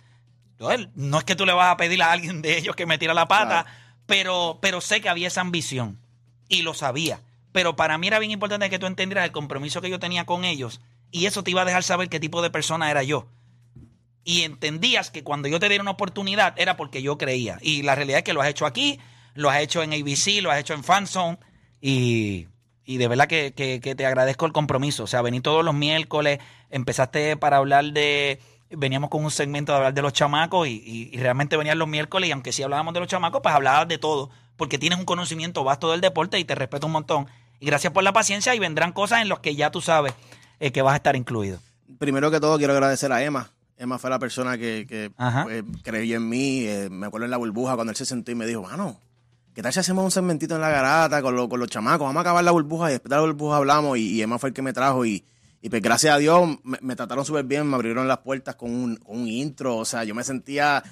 No 0.94 1.19
es 1.19 1.25
que 1.25 1.36
tú 1.36 1.46
le 1.46 1.52
vas 1.52 1.72
a 1.72 1.76
pedir 1.76 2.02
a 2.02 2.12
alguien 2.12 2.42
de 2.42 2.58
ellos 2.58 2.75
que 2.75 2.86
me 2.86 2.98
tira 2.98 3.14
la 3.14 3.28
pata, 3.28 3.66
pero, 4.06 4.58
pero 4.60 4.80
sé 4.80 5.00
que 5.00 5.08
había 5.08 5.28
esa 5.28 5.40
ambición 5.40 6.00
y 6.48 6.62
lo 6.62 6.75
sabía. 6.75 7.20
Pero 7.52 7.76
para 7.76 7.98
mí 7.98 8.06
era 8.06 8.18
bien 8.18 8.30
importante 8.30 8.70
que 8.70 8.78
tú 8.78 8.86
entendieras 8.86 9.24
el 9.24 9.32
compromiso 9.32 9.80
que 9.80 9.90
yo 9.90 9.98
tenía 9.98 10.26
con 10.26 10.44
ellos 10.44 10.80
y 11.10 11.26
eso 11.26 11.42
te 11.42 11.50
iba 11.50 11.62
a 11.62 11.64
dejar 11.64 11.82
saber 11.82 12.08
qué 12.08 12.20
tipo 12.20 12.42
de 12.42 12.50
persona 12.50 12.90
era 12.90 13.02
yo. 13.02 13.28
Y 14.24 14.42
entendías 14.42 15.10
que 15.10 15.24
cuando 15.24 15.48
yo 15.48 15.58
te 15.58 15.68
diera 15.68 15.82
una 15.82 15.92
oportunidad 15.92 16.54
era 16.58 16.76
porque 16.76 17.00
yo 17.02 17.16
creía. 17.16 17.58
Y 17.62 17.82
la 17.82 17.94
realidad 17.94 18.18
es 18.18 18.24
que 18.24 18.34
lo 18.34 18.42
has 18.42 18.48
hecho 18.48 18.66
aquí, 18.66 19.00
lo 19.34 19.48
has 19.48 19.60
hecho 19.60 19.82
en 19.82 19.92
ABC, 19.94 20.42
lo 20.42 20.50
has 20.50 20.60
hecho 20.60 20.74
en 20.74 20.84
Fanzone 20.84 21.38
y, 21.80 22.46
y 22.84 22.98
de 22.98 23.08
verdad 23.08 23.26
que, 23.26 23.54
que- 23.54 23.80
te 23.94 24.04
agradezco 24.06 24.44
el 24.44 24.52
compromiso. 24.52 25.04
O 25.04 25.06
sea, 25.06 25.22
vení 25.22 25.40
todos 25.40 25.64
los 25.64 25.74
miércoles, 25.74 26.40
empezaste 26.70 27.36
para 27.36 27.56
hablar 27.56 27.86
de... 27.92 28.38
Veníamos 28.70 29.08
con 29.08 29.24
un 29.24 29.30
segmento 29.30 29.72
de 29.72 29.76
hablar 29.78 29.94
de 29.94 30.02
los 30.02 30.12
chamacos 30.12 30.68
y, 30.68 30.72
y- 30.84 31.08
y 31.10 31.16
realmente 31.16 31.56
venían 31.56 31.78
los 31.78 31.88
miércoles 31.88 32.28
y 32.28 32.32
aunque 32.32 32.52
sí 32.52 32.62
hablábamos 32.62 32.92
de 32.92 33.00
los 33.00 33.08
chamacos, 33.08 33.40
pues 33.42 33.54
hablabas 33.54 33.88
de 33.88 33.96
todo 33.96 34.28
porque 34.58 34.76
tienes 34.76 34.99
un 34.99 35.06
conocimiento 35.06 35.64
vasto 35.64 35.90
del 35.90 36.02
deporte 36.02 36.38
y 36.38 36.44
te 36.44 36.55
respeto 36.55 36.87
un 36.87 36.93
montón. 36.93 37.26
Y 37.60 37.66
gracias 37.66 37.93
por 37.94 38.02
la 38.05 38.12
paciencia 38.12 38.55
y 38.55 38.58
vendrán 38.58 38.93
cosas 38.93 39.22
en 39.22 39.31
las 39.31 39.38
que 39.38 39.56
ya 39.56 39.70
tú 39.70 39.81
sabes 39.81 40.12
eh, 40.60 40.70
que 40.70 40.82
vas 40.82 40.93
a 40.93 40.96
estar 40.96 41.16
incluido. 41.16 41.58
Primero 41.99 42.31
que 42.31 42.38
todo 42.40 42.58
quiero 42.58 42.75
agradecer 42.75 43.10
a 43.12 43.22
Emma. 43.22 43.50
Emma 43.78 43.99
fue 43.99 44.10
la 44.10 44.19
persona 44.19 44.58
que, 44.58 44.84
que 44.88 45.10
pues, 45.44 45.64
creyó 45.82 46.16
en 46.16 46.28
mí. 46.28 46.64
eh, 46.66 46.88
me 46.90 47.06
acuerdo 47.06 47.25
en 47.25 47.31
la 47.31 47.37
burbuja 47.38 47.75
cuando 47.76 47.93
él 47.93 47.96
se 47.96 48.05
sentó 48.05 48.31
y 48.31 48.34
me 48.34 48.44
dijo, 48.46 48.62
mano, 48.62 49.00
¿qué 49.55 49.62
tal 49.62 49.72
si 49.72 49.81
hacemos 49.81 50.05
un 50.05 50.10
segmentito 50.10 50.56
en 50.56 50.61
la 50.61 50.69
garata 50.70 51.22
con, 51.22 51.34
lo- 51.37 51.49
con 51.49 51.58
los 51.61 51.69
chamacos? 51.69 52.00
Vamos 52.06 52.19
a 52.19 52.20
acabar 52.20 52.44
la 52.44 52.50
burbuja 52.50 52.88
y 52.90 52.93
después 52.94 53.11
de 53.11 53.16
la 53.16 53.22
burbuja 53.22 53.56
hablamos. 53.56 53.96
Y, 53.99 54.08
y 54.16 54.22
Emma 54.22 54.38
fue 54.38 54.49
el 54.50 54.54
que 54.54 54.62
me 54.62 54.72
trajo 54.72 55.06
y, 55.06 55.25
y 55.62 55.69
pues 55.70 55.81
gracias 55.81 56.14
a 56.14 56.19
Dios 56.19 56.58
me, 56.64 56.78
me 56.81 56.96
trataron 56.96 57.25
súper 57.25 57.44
bien, 57.44 57.66
me 57.69 57.75
abrieron 57.76 58.06
las 58.08 58.19
puertas 58.19 58.56
con 58.56 58.70
un, 58.75 58.96
con 58.96 59.20
un 59.20 59.28
intro. 59.28 59.76
O 59.76 59.84
sea, 59.84 60.02
yo 60.04 60.14
me 60.14 60.25
sentía 60.25 60.82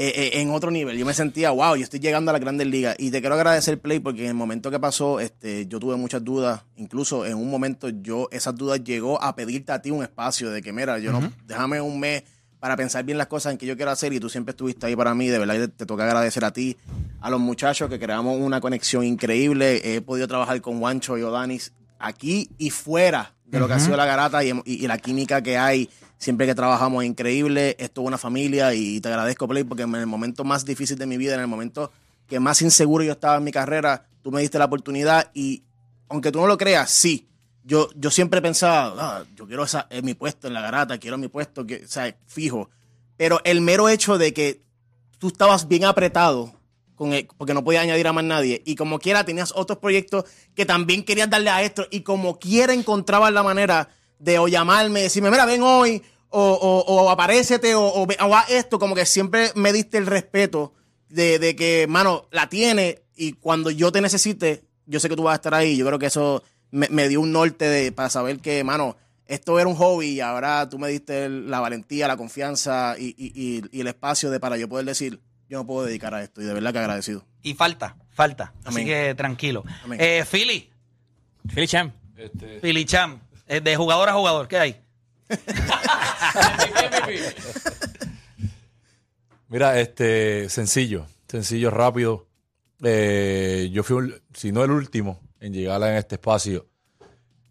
eh, 0.00 0.12
eh, 0.14 0.40
en 0.40 0.50
otro 0.52 0.70
nivel. 0.70 0.96
Yo 0.96 1.04
me 1.04 1.12
sentía, 1.12 1.50
wow, 1.50 1.74
yo 1.74 1.82
estoy 1.82 1.98
llegando 1.98 2.30
a 2.30 2.32
las 2.32 2.40
grandes 2.40 2.68
ligas. 2.68 2.94
Y 3.00 3.10
te 3.10 3.18
quiero 3.18 3.34
agradecer, 3.34 3.80
Play, 3.80 3.98
porque 3.98 4.22
en 4.22 4.28
el 4.28 4.34
momento 4.34 4.70
que 4.70 4.78
pasó, 4.78 5.18
este, 5.18 5.66
yo 5.66 5.80
tuve 5.80 5.96
muchas 5.96 6.22
dudas. 6.22 6.62
Incluso 6.76 7.26
en 7.26 7.34
un 7.34 7.50
momento 7.50 7.88
yo, 7.88 8.28
esas 8.30 8.54
dudas 8.54 8.84
llegó 8.84 9.20
a 9.20 9.34
pedirte 9.34 9.72
a 9.72 9.82
ti 9.82 9.90
un 9.90 10.04
espacio 10.04 10.50
de 10.52 10.62
que, 10.62 10.72
mira, 10.72 11.00
yo 11.00 11.10
no, 11.10 11.32
déjame 11.48 11.80
un 11.80 11.98
mes 11.98 12.22
para 12.60 12.76
pensar 12.76 13.02
bien 13.02 13.18
las 13.18 13.26
cosas 13.26 13.50
en 13.50 13.58
que 13.58 13.66
yo 13.66 13.74
quiero 13.74 13.90
hacer 13.90 14.12
y 14.12 14.20
tú 14.20 14.28
siempre 14.28 14.52
estuviste 14.52 14.86
ahí 14.86 14.94
para 14.94 15.16
mí. 15.16 15.26
De 15.26 15.40
verdad, 15.40 15.56
te, 15.56 15.66
te 15.66 15.84
toca 15.84 16.04
agradecer 16.04 16.44
a 16.44 16.52
ti, 16.52 16.76
a 17.20 17.28
los 17.28 17.40
muchachos 17.40 17.90
que 17.90 17.98
creamos 17.98 18.38
una 18.38 18.60
conexión 18.60 19.02
increíble. 19.02 19.96
He 19.96 20.00
podido 20.00 20.28
trabajar 20.28 20.60
con 20.60 20.78
Juancho 20.78 21.18
y 21.18 21.22
Odanis 21.22 21.72
aquí 21.98 22.48
y 22.56 22.70
fuera 22.70 23.34
de 23.46 23.58
lo 23.58 23.66
que 23.66 23.72
ha 23.72 23.80
sido 23.80 23.96
la 23.96 24.06
garata 24.06 24.44
y, 24.44 24.52
y 24.64 24.86
la 24.86 24.98
química 24.98 25.42
que 25.42 25.58
hay 25.58 25.90
siempre 26.18 26.46
que 26.46 26.54
trabajamos 26.54 27.04
increíble. 27.04 27.76
Esto 27.78 28.02
es 28.02 28.06
una 28.06 28.18
familia 28.18 28.74
y 28.74 29.00
te 29.00 29.08
agradezco, 29.08 29.48
Play, 29.48 29.64
porque 29.64 29.84
en 29.84 29.94
el 29.94 30.06
momento 30.06 30.44
más 30.44 30.64
difícil 30.64 30.98
de 30.98 31.06
mi 31.06 31.16
vida, 31.16 31.34
en 31.34 31.40
el 31.40 31.46
momento 31.46 31.90
que 32.26 32.40
más 32.40 32.60
inseguro 32.60 33.02
yo 33.04 33.12
estaba 33.12 33.36
en 33.38 33.44
mi 33.44 33.52
carrera, 33.52 34.04
tú 34.22 34.30
me 34.30 34.40
diste 34.42 34.58
la 34.58 34.66
oportunidad 34.66 35.30
y 35.32 35.62
aunque 36.08 36.30
tú 36.32 36.40
no 36.40 36.46
lo 36.46 36.58
creas, 36.58 36.90
sí. 36.90 37.26
Yo, 37.64 37.90
yo 37.96 38.10
siempre 38.10 38.40
pensaba, 38.40 38.94
"Ah, 38.98 39.24
yo 39.36 39.46
quiero 39.46 39.64
esa, 39.64 39.86
eh, 39.90 40.00
mi 40.02 40.14
puesto 40.14 40.46
en 40.48 40.54
la 40.54 40.60
garata, 40.62 40.98
quiero 40.98 41.18
mi 41.18 41.28
puesto, 41.28 41.66
que, 41.66 41.82
o 41.84 41.88
sea, 41.88 42.14
fijo. 42.26 42.70
Pero 43.18 43.40
el 43.44 43.60
mero 43.60 43.88
hecho 43.90 44.16
de 44.16 44.32
que 44.32 44.62
tú 45.18 45.28
estabas 45.28 45.68
bien 45.68 45.84
apretado, 45.84 46.52
con 46.94 47.12
el- 47.12 47.28
porque 47.36 47.54
no 47.54 47.62
podías 47.62 47.82
añadir 47.84 48.06
a 48.08 48.12
más 48.12 48.24
nadie, 48.24 48.62
y 48.64 48.74
como 48.74 48.98
quiera 48.98 49.24
tenías 49.24 49.52
otros 49.54 49.78
proyectos 49.78 50.24
que 50.54 50.64
también 50.66 51.04
querías 51.04 51.28
darle 51.30 51.50
a 51.50 51.62
esto, 51.62 51.86
y 51.90 52.00
como 52.00 52.38
quiera 52.38 52.72
encontrabas 52.72 53.32
la 53.32 53.42
manera 53.42 53.88
de 54.18 54.38
o 54.38 54.48
llamarme, 54.48 55.02
decirme, 55.02 55.30
mira, 55.30 55.44
ven 55.44 55.62
hoy, 55.62 56.02
o, 56.30 56.52
o, 56.52 56.94
o 57.04 57.10
aparécete, 57.10 57.74
o, 57.74 57.84
o, 57.86 58.06
ve- 58.06 58.16
o 58.20 58.34
haz 58.34 58.50
esto, 58.50 58.78
como 58.78 58.94
que 58.94 59.06
siempre 59.06 59.50
me 59.54 59.72
diste 59.72 59.98
el 59.98 60.06
respeto 60.06 60.74
de, 61.08 61.38
de 61.38 61.56
que, 61.56 61.86
mano, 61.88 62.26
la 62.30 62.48
tiene, 62.48 63.02
y 63.16 63.32
cuando 63.32 63.70
yo 63.70 63.90
te 63.92 64.00
necesite, 64.00 64.64
yo 64.86 65.00
sé 65.00 65.08
que 65.08 65.16
tú 65.16 65.22
vas 65.24 65.32
a 65.32 65.36
estar 65.36 65.54
ahí. 65.54 65.76
Yo 65.76 65.86
creo 65.86 65.98
que 65.98 66.06
eso 66.06 66.42
me, 66.70 66.88
me 66.90 67.08
dio 67.08 67.20
un 67.20 67.32
norte 67.32 67.66
de, 67.68 67.92
para 67.92 68.10
saber 68.10 68.38
que, 68.40 68.62
mano, 68.64 68.96
esto 69.26 69.58
era 69.58 69.68
un 69.68 69.74
hobby 69.74 70.08
y 70.10 70.20
ahora 70.20 70.68
tú 70.68 70.78
me 70.78 70.88
diste 70.88 71.28
la 71.28 71.60
valentía, 71.60 72.08
la 72.08 72.16
confianza 72.16 72.94
y, 72.98 73.14
y- 73.18 73.32
y- 73.34 73.62
y 73.72 73.80
el 73.80 73.86
espacio 73.88 74.30
de 74.30 74.40
para 74.40 74.56
yo 74.56 74.68
poder 74.68 74.86
decir, 74.86 75.20
yo 75.48 75.58
me 75.60 75.64
puedo 75.66 75.86
dedicar 75.86 76.14
a 76.14 76.22
esto. 76.22 76.40
Y 76.40 76.44
de 76.44 76.54
verdad 76.54 76.72
que 76.72 76.78
agradecido. 76.78 77.24
Y 77.42 77.54
falta, 77.54 77.96
falta. 78.10 78.52
Así 78.64 78.84
que 78.84 79.14
tranquilo. 79.14 79.64
Amén. 79.84 79.98
Eh, 80.00 80.24
Philly, 80.30 80.70
Philly 81.52 81.66
Champ. 81.66 81.94
Philly 82.60 82.84
Cham, 82.84 83.20
eh, 83.46 83.60
de 83.60 83.76
jugador 83.76 84.08
a 84.08 84.12
jugador, 84.14 84.48
¿qué 84.48 84.58
hay? 84.58 84.80
Mira, 89.48 89.80
este, 89.80 90.48
sencillo, 90.48 91.06
sencillo, 91.26 91.70
rápido. 91.70 92.26
Eh, 92.82 93.70
yo 93.72 93.82
fui, 93.82 94.14
si 94.34 94.52
no 94.52 94.62
el 94.62 94.70
último 94.70 95.20
en 95.40 95.52
llegar 95.52 95.82
en 95.82 95.96
este 95.96 96.16
espacio 96.16 96.66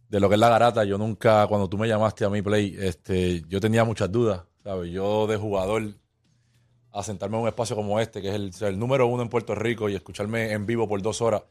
de 0.10 0.20
lo 0.20 0.30
que 0.30 0.36
es 0.36 0.40
la 0.40 0.50
garata. 0.50 0.84
Yo 0.84 0.98
nunca, 0.98 1.48
cuando 1.48 1.70
tú 1.70 1.78
me 1.78 1.88
llamaste 1.88 2.26
a 2.26 2.30
mi 2.30 2.42
play, 2.42 2.76
este, 2.80 3.44
yo 3.48 3.60
tenía 3.60 3.84
muchas 3.84 4.12
dudas, 4.12 4.44
¿sabes? 4.64 4.92
Yo 4.92 5.28
de 5.28 5.38
jugador 5.38 5.84
a 6.92 7.04
sentarme 7.04 7.38
en 7.38 7.44
un 7.44 7.48
espacio 7.48 7.76
como 7.76 8.00
este, 8.00 8.22
que 8.22 8.30
es 8.30 8.62
el, 8.62 8.80
número 8.80 9.08
uno 9.08 9.22
en 9.24 9.30
Puerto 9.30 9.54
Rico, 9.54 9.90
y 9.90 9.96
escucharme 9.96 10.52
en 10.52 10.66
vivo 10.66 10.88
por 10.88 11.02
dos 11.02 11.22
horas, 11.22 11.44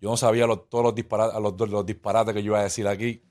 yo 0.00 0.08
no 0.08 0.16
sabía 0.16 0.46
todos 0.46 0.84
los 0.84 0.94
disparates, 0.94 1.38
los 1.38 1.84
disparates 1.84 2.34
que 2.34 2.42
yo 2.42 2.52
iba 2.52 2.60
a 2.60 2.64
decir 2.64 2.88
aquí, 2.88 3.22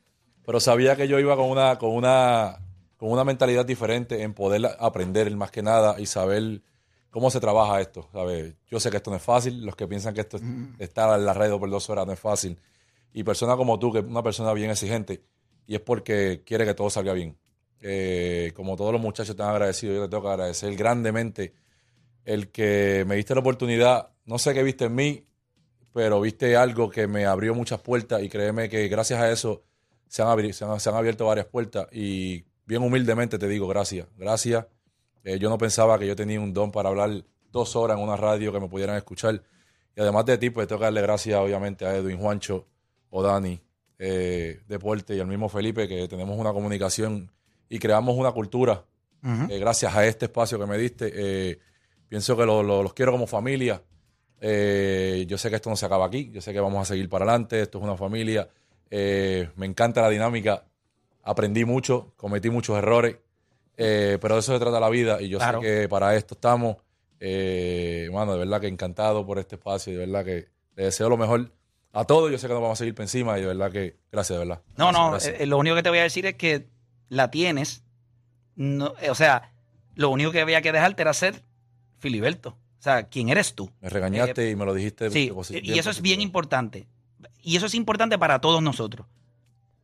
pero 0.46 0.60
sabía 0.60 0.96
que 0.96 1.08
yo 1.08 1.17
iba 1.19 1.36
con 1.36 1.50
una, 1.50 1.79
con 1.79 1.91
una, 1.91 2.60
con 3.00 3.10
una 3.12 3.24
mentalidad 3.24 3.65
diferente 3.65 4.22
en 4.24 4.34
poder 4.34 4.70
aprender 4.77 5.34
más 5.36 5.51
que 5.51 5.63
nada 5.63 5.96
y 6.00 6.06
saber 6.06 6.62
cómo 7.10 7.32
se 7.32 7.39
trabaja 7.39 7.79
esto, 7.79 8.10
¿sabes? 8.12 8.56
Yo 8.70 8.79
sé 8.79 8.91
que 8.91 8.98
esto 8.98 9.10
no 9.10 9.15
es 9.15 9.24
fácil, 9.24 9.65
los 9.65 9.75
que 9.77 9.88
piensan 9.88 10.13
que 10.13 10.20
esto 10.22 10.36
es- 10.36 10.44
estar 10.79 11.18
en 11.18 11.25
la 11.25 11.34
red 11.34 11.50
por 11.58 11.70
dos 11.70 11.89
horas 11.89 12.06
no 12.06 12.12
es 12.12 12.20
fácil. 12.20 12.60
Y 13.13 13.24
personas 13.24 13.56
como 13.56 13.79
tú, 13.79 13.91
que 13.94 14.00
es 14.00 14.06
una 14.06 14.22
persona 14.22 14.51
bien 14.53 14.70
exigente, 14.70 15.24
y 15.65 15.75
es 15.75 15.82
porque 15.82 16.44
quiere 16.46 16.65
que 16.65 16.74
todo 16.74 16.89
salga 16.89 17.13
bien. 17.13 17.38
Eh, 17.82 18.51
como 18.53 18.75
todos 18.75 18.91
los 18.91 19.00
muchachos 19.01 19.34
te 19.34 19.41
han 19.44 19.50
agradecido, 19.50 19.94
yo 19.96 20.01
te 20.03 20.10
tengo 20.10 20.24
que 20.24 20.29
agradecer 20.29 20.75
grandemente 20.75 21.53
el 22.25 22.51
que 22.51 23.06
me 23.08 23.15
diste 23.15 23.34
la 23.34 23.39
oportunidad, 23.39 24.10
no 24.25 24.38
sé 24.38 24.53
qué 24.53 24.62
viste 24.62 24.86
en 24.86 24.96
mí, 24.96 25.25
pero 25.94 26.20
viste 26.20 26.58
algo 26.58 26.89
que 26.89 27.08
me 27.08 27.25
abrió 27.25 27.56
muchas 27.56 27.79
puertas 27.79 28.22
y 28.22 28.27
créeme 28.29 28.68
que 28.70 28.88
gracias 28.89 29.20
a 29.22 29.32
eso 29.32 29.63
se 30.08 30.22
han, 30.22 30.53
se 30.53 30.65
han- 30.65 30.79
se 30.82 30.89
han 30.89 30.96
abierto 30.96 31.25
varias 31.25 31.48
puertas 31.48 31.88
y 31.94 32.44
bien 32.69 32.83
humildemente 32.83 33.39
te 33.39 33.47
digo 33.47 33.67
gracias, 33.67 34.05
gracias. 34.15 34.65
Eh, 35.23 35.39
yo 35.39 35.49
no 35.49 35.57
pensaba 35.57 35.97
que 35.97 36.05
yo 36.07 36.15
tenía 36.15 36.39
un 36.39 36.53
don 36.53 36.71
para 36.71 36.89
hablar 36.89 37.23
dos 37.51 37.75
horas 37.75 37.97
en 37.97 38.03
una 38.03 38.15
radio 38.15 38.53
que 38.53 38.59
me 38.59 38.69
pudieran 38.69 38.95
escuchar. 38.95 39.41
Y 39.95 39.99
además 40.01 40.23
de 40.25 40.38
ti, 40.38 40.51
pues 40.51 40.67
tengo 40.67 40.79
que 40.79 40.85
darle 40.85 41.01
gracias 41.01 41.38
obviamente 41.39 41.85
a 41.85 41.95
Edwin, 41.95 42.17
Juancho 42.19 42.67
o 43.09 43.23
Dani, 43.23 43.59
eh, 43.97 44.59
Deporte 44.67 45.15
y 45.15 45.19
al 45.19 45.25
mismo 45.27 45.49
Felipe, 45.49 45.88
que 45.88 46.07
tenemos 46.07 46.38
una 46.39 46.53
comunicación 46.53 47.31
y 47.67 47.79
creamos 47.79 48.15
una 48.15 48.31
cultura 48.31 48.85
eh, 49.49 49.57
gracias 49.59 49.93
a 49.95 50.05
este 50.05 50.25
espacio 50.25 50.57
que 50.59 50.65
me 50.67 50.77
diste. 50.77 51.59
pienso 52.07 52.38
que 52.38 52.45
lo- 52.45 52.61
lo- 52.63 52.81
los 52.83 52.93
quiero 52.93 53.11
como 53.11 53.25
familia. 53.27 53.81
Yo 55.27 55.38
sé 55.38 55.49
que 55.49 55.55
esto 55.57 55.69
no 55.69 55.75
se 55.75 55.85
acaba 55.85 56.05
aquí, 56.05 56.29
yo 56.31 56.39
sé 56.41 56.53
que 56.53 56.59
vamos 56.59 56.81
a 56.81 56.85
seguir 56.85 57.09
para 57.09 57.25
adelante, 57.25 57.61
esto 57.61 57.77
es 57.79 57.83
una 57.83 57.97
familia. 57.97 58.47
Me 58.91 59.65
encanta 59.65 60.01
la 60.01 60.09
dinámica, 60.09 60.63
aprendí 61.23 61.65
mucho, 61.65 62.13
cometí 62.17 62.49
muchos 62.49 62.77
errores, 62.77 63.17
eh, 63.77 64.17
pero 64.21 64.35
de 64.35 64.39
eso 64.41 64.53
se 64.53 64.59
trata 64.59 64.79
la 64.79 64.89
vida 64.89 65.21
y 65.21 65.29
yo 65.29 65.38
Claro. 65.38 65.61
sé 65.61 65.67
que 65.67 65.89
para 65.89 66.15
esto 66.15 66.33
estamos. 66.35 66.77
Eh, 67.19 68.09
mano, 68.13 68.33
de 68.33 68.39
verdad 68.39 68.61
que 68.61 68.67
encantado 68.67 69.25
por 69.25 69.39
este 69.39 69.55
espacio 69.55 69.91
de 69.93 69.99
verdad 69.99 70.23
que 70.23 70.47
le 70.75 70.83
deseo 70.85 71.09
lo 71.09 71.17
mejor 71.17 71.51
a 71.91 72.05
todos. 72.05 72.31
Yo 72.31 72.38
sé 72.38 72.47
que 72.47 72.53
nos 72.53 72.61
vamos 72.61 72.77
a 72.77 72.79
seguir 72.79 72.95
por 72.95 73.03
encima 73.03 73.38
y 73.38 73.41
de 73.41 73.47
verdad 73.47 73.71
que 73.71 73.97
gracias, 74.11 74.39
de 74.39 74.45
verdad. 74.45 74.61
No, 74.77 74.85
Gracias, 74.85 74.93
no, 75.03 75.11
gracias. 75.11 75.35
eh, 75.41 75.45
lo 75.45 75.57
único 75.57 75.75
que 75.75 75.83
te 75.83 75.89
voy 75.89 75.99
a 75.99 76.03
decir 76.03 76.25
es 76.25 76.35
que 76.35 76.67
la 77.09 77.29
tienes. 77.31 77.83
No, 78.55 78.93
eh, 79.01 79.09
o 79.09 79.15
sea, 79.15 79.53
lo 79.95 80.09
único 80.09 80.31
que 80.31 80.41
había 80.41 80.61
que 80.61 80.71
dejarte 80.71 81.01
era 81.01 81.13
ser 81.13 81.43
Filiberto. 81.97 82.49
O 82.79 82.81
sea, 82.81 83.03
¿quién 83.09 83.27
eres 83.29 83.53
tú? 83.55 83.69
me 83.81 83.89
regañaste 83.89 84.49
y 84.49 84.55
me 84.55 84.65
lo 84.65 84.73
dijiste. 84.73 85.07
eh, 85.07 85.11
Sí, 85.11 85.31
y 85.61 85.77
eso 85.77 85.89
es 85.89 86.01
bien 86.01 86.21
importante. 86.21 86.88
Y 87.41 87.57
eso 87.57 87.65
es 87.65 87.73
importante 87.75 88.17
para 88.17 88.39
todos 88.39 88.61
nosotros. 88.61 89.05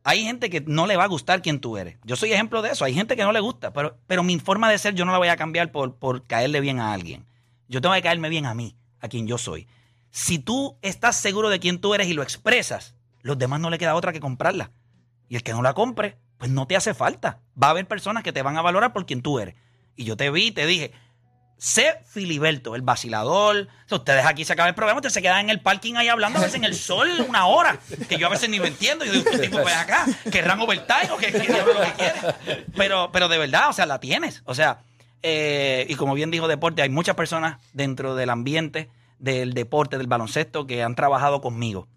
Hay 0.08 0.22
gente 0.22 0.50
que 0.50 0.60
no 0.60 0.86
le 0.86 0.96
va 0.96 1.02
a 1.02 1.08
gustar 1.08 1.42
quien 1.42 1.58
tú 1.58 1.76
eres. 1.76 1.98
Yo 2.04 2.14
soy 2.14 2.32
ejemplo 2.32 2.62
de 2.62 2.70
eso. 2.70 2.84
Hay 2.84 2.94
gente 2.94 3.16
que 3.16 3.24
no 3.24 3.32
le 3.32 3.40
gusta, 3.40 3.72
pero, 3.72 3.98
pero 4.06 4.22
mi 4.22 4.38
forma 4.38 4.70
de 4.70 4.78
ser 4.78 4.94
yo 4.94 5.04
no 5.04 5.10
la 5.10 5.18
voy 5.18 5.26
a 5.26 5.36
cambiar 5.36 5.72
por, 5.72 5.96
por 5.96 6.22
caerle 6.22 6.60
bien 6.60 6.78
a 6.78 6.92
alguien. 6.92 7.26
Yo 7.66 7.80
tengo 7.80 7.92
que 7.92 8.02
caerme 8.02 8.28
bien 8.28 8.46
a 8.46 8.54
mí, 8.54 8.76
a 9.00 9.08
quien 9.08 9.26
yo 9.26 9.36
soy. 9.36 9.66
Si 10.12 10.38
tú 10.38 10.78
estás 10.80 11.16
seguro 11.16 11.48
de 11.48 11.58
quién 11.58 11.80
tú 11.80 11.92
eres 11.92 12.06
y 12.06 12.12
lo 12.12 12.22
expresas, 12.22 12.94
los 13.22 13.36
demás 13.36 13.58
no 13.58 13.68
le 13.68 13.78
queda 13.78 13.96
otra 13.96 14.12
que 14.12 14.20
comprarla. 14.20 14.70
Y 15.28 15.34
el 15.34 15.42
que 15.42 15.50
no 15.50 15.60
la 15.60 15.74
compre, 15.74 16.16
pues 16.38 16.52
no 16.52 16.68
te 16.68 16.76
hace 16.76 16.94
falta. 16.94 17.40
Va 17.60 17.66
a 17.66 17.70
haber 17.70 17.88
personas 17.88 18.22
que 18.22 18.32
te 18.32 18.42
van 18.42 18.56
a 18.56 18.62
valorar 18.62 18.92
por 18.92 19.06
quien 19.06 19.22
tú 19.22 19.40
eres. 19.40 19.56
Y 19.96 20.04
yo 20.04 20.16
te 20.16 20.30
vi 20.30 20.46
y 20.46 20.52
te 20.52 20.66
dije, 20.66 20.92
sé 21.58 21.98
Filiberto, 22.06 22.74
el 22.74 22.82
vacilador. 22.82 23.68
Ustedes 23.90 24.26
aquí 24.26 24.44
se 24.44 24.52
acaba 24.52 24.68
el 24.68 24.74
programa, 24.74 24.98
ustedes 24.98 25.14
se 25.14 25.22
quedan 25.22 25.40
en 25.40 25.50
el 25.50 25.60
parking 25.60 25.94
ahí 25.94 26.08
hablando 26.08 26.38
a 26.38 26.42
veces 26.42 26.56
en 26.56 26.64
el 26.64 26.74
sol 26.74 27.08
una 27.28 27.46
hora, 27.46 27.78
que 28.08 28.18
yo 28.18 28.26
a 28.26 28.30
veces 28.30 28.48
ni 28.50 28.60
me 28.60 28.68
entiendo. 28.68 29.04
Yo 29.04 29.12
digo, 29.12 29.30
este 29.30 29.46
tipo 29.48 29.58
ven 29.58 29.76
acá, 29.76 30.06
querrán 30.30 30.60
overtime 30.60 31.10
o 31.12 31.16
que 31.16 31.32
que 31.32 31.38
diablo 31.40 31.74
lo 31.74 31.80
que 31.80 31.92
quieren. 31.92 32.64
Pero, 32.76 33.10
pero 33.12 33.28
de 33.28 33.38
verdad, 33.38 33.70
o 33.70 33.72
sea, 33.72 33.86
la 33.86 34.00
tienes. 34.00 34.42
O 34.44 34.54
sea, 34.54 34.80
eh, 35.22 35.86
y 35.88 35.94
como 35.94 36.14
bien 36.14 36.30
dijo 36.30 36.46
Deporte, 36.48 36.82
hay 36.82 36.90
muchas 36.90 37.16
personas 37.16 37.58
dentro 37.72 38.14
del 38.14 38.30
ambiente 38.30 38.90
del 39.18 39.54
deporte, 39.54 39.96
del 39.98 40.06
baloncesto, 40.08 40.66
que 40.66 40.82
han 40.82 40.94
trabajado 40.94 41.40
conmigo. 41.40 41.88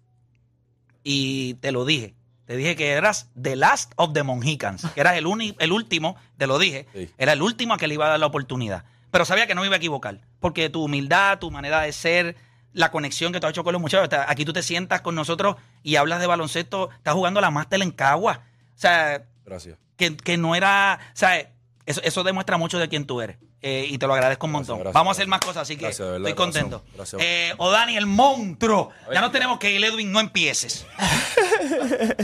Y 1.02 1.54
te 1.54 1.72
lo 1.72 1.84
dije. 1.84 2.14
Te 2.46 2.56
dije 2.56 2.74
que 2.74 2.90
eras 2.90 3.28
the 3.40 3.54
last 3.54 3.92
of 3.96 4.12
the 4.12 4.22
Mohicans, 4.24 4.84
que 4.94 5.00
eras 5.00 5.16
el, 5.16 5.26
el 5.58 5.72
último, 5.72 6.16
te 6.36 6.48
lo 6.48 6.58
dije, 6.58 6.88
Sí. 6.92 7.08
era 7.16 7.32
el 7.34 7.42
último 7.42 7.74
a 7.74 7.78
que 7.78 7.86
le 7.86 7.94
iba 7.94 8.06
a 8.06 8.10
dar 8.10 8.18
la 8.18 8.26
oportunidad. 8.26 8.84
Pero 9.10 9.24
sabía 9.24 9.46
que 9.46 9.54
no 9.54 9.60
me 9.62 9.66
iba 9.66 9.76
a 9.76 9.78
equivocar, 9.78 10.20
porque 10.38 10.70
tu 10.70 10.84
humildad, 10.84 11.38
tu 11.38 11.50
manera 11.50 11.80
de 11.80 11.92
ser, 11.92 12.36
la 12.72 12.90
conexión 12.90 13.32
que 13.32 13.40
tú 13.40 13.46
has 13.46 13.50
hecho 13.52 13.64
con 13.64 13.72
los 13.72 13.82
muchachos, 13.82 14.08
aquí 14.26 14.44
tú 14.44 14.52
te 14.52 14.62
sientas 14.62 15.00
con 15.00 15.14
nosotros 15.14 15.56
y 15.82 15.96
hablas 15.96 16.20
de 16.20 16.26
baloncesto, 16.26 16.90
estás 16.90 17.14
jugando 17.14 17.40
la 17.40 17.50
máster 17.50 17.82
en 17.82 17.90
Cagua. 17.90 18.42
O 18.74 18.78
sea, 18.78 19.24
Gracias. 19.44 19.78
que, 19.96 20.16
que 20.16 20.36
no 20.36 20.54
era, 20.54 21.00
o 21.12 21.16
sea, 21.16 21.50
eso, 21.86 22.00
eso 22.04 22.22
demuestra 22.22 22.56
mucho 22.56 22.78
de 22.78 22.88
quién 22.88 23.04
tú 23.06 23.20
eres. 23.20 23.38
Eh, 23.62 23.86
y 23.90 23.98
te 23.98 24.06
lo 24.06 24.14
agradezco 24.14 24.46
un 24.46 24.52
montón. 24.52 24.78
gracias, 24.78 24.94
Vamos 24.94 25.10
a 25.10 25.12
hacer 25.12 25.28
más 25.28 25.40
cosas, 25.40 25.62
así 25.62 25.76
que 25.76 25.82
Gracias, 25.82 26.08
verdad, 26.08 26.28
estoy 26.28 26.34
contento. 26.34 26.82
Eh, 27.18 27.52
Odani, 27.58 27.96
el 27.96 28.06
monstruo. 28.06 28.90
Ya 29.12 29.20
no 29.20 29.30
tenemos 29.30 29.58
que 29.58 29.70
ir, 29.72 29.84
Edwin, 29.84 30.10
no 30.10 30.18
empieces. 30.20 30.86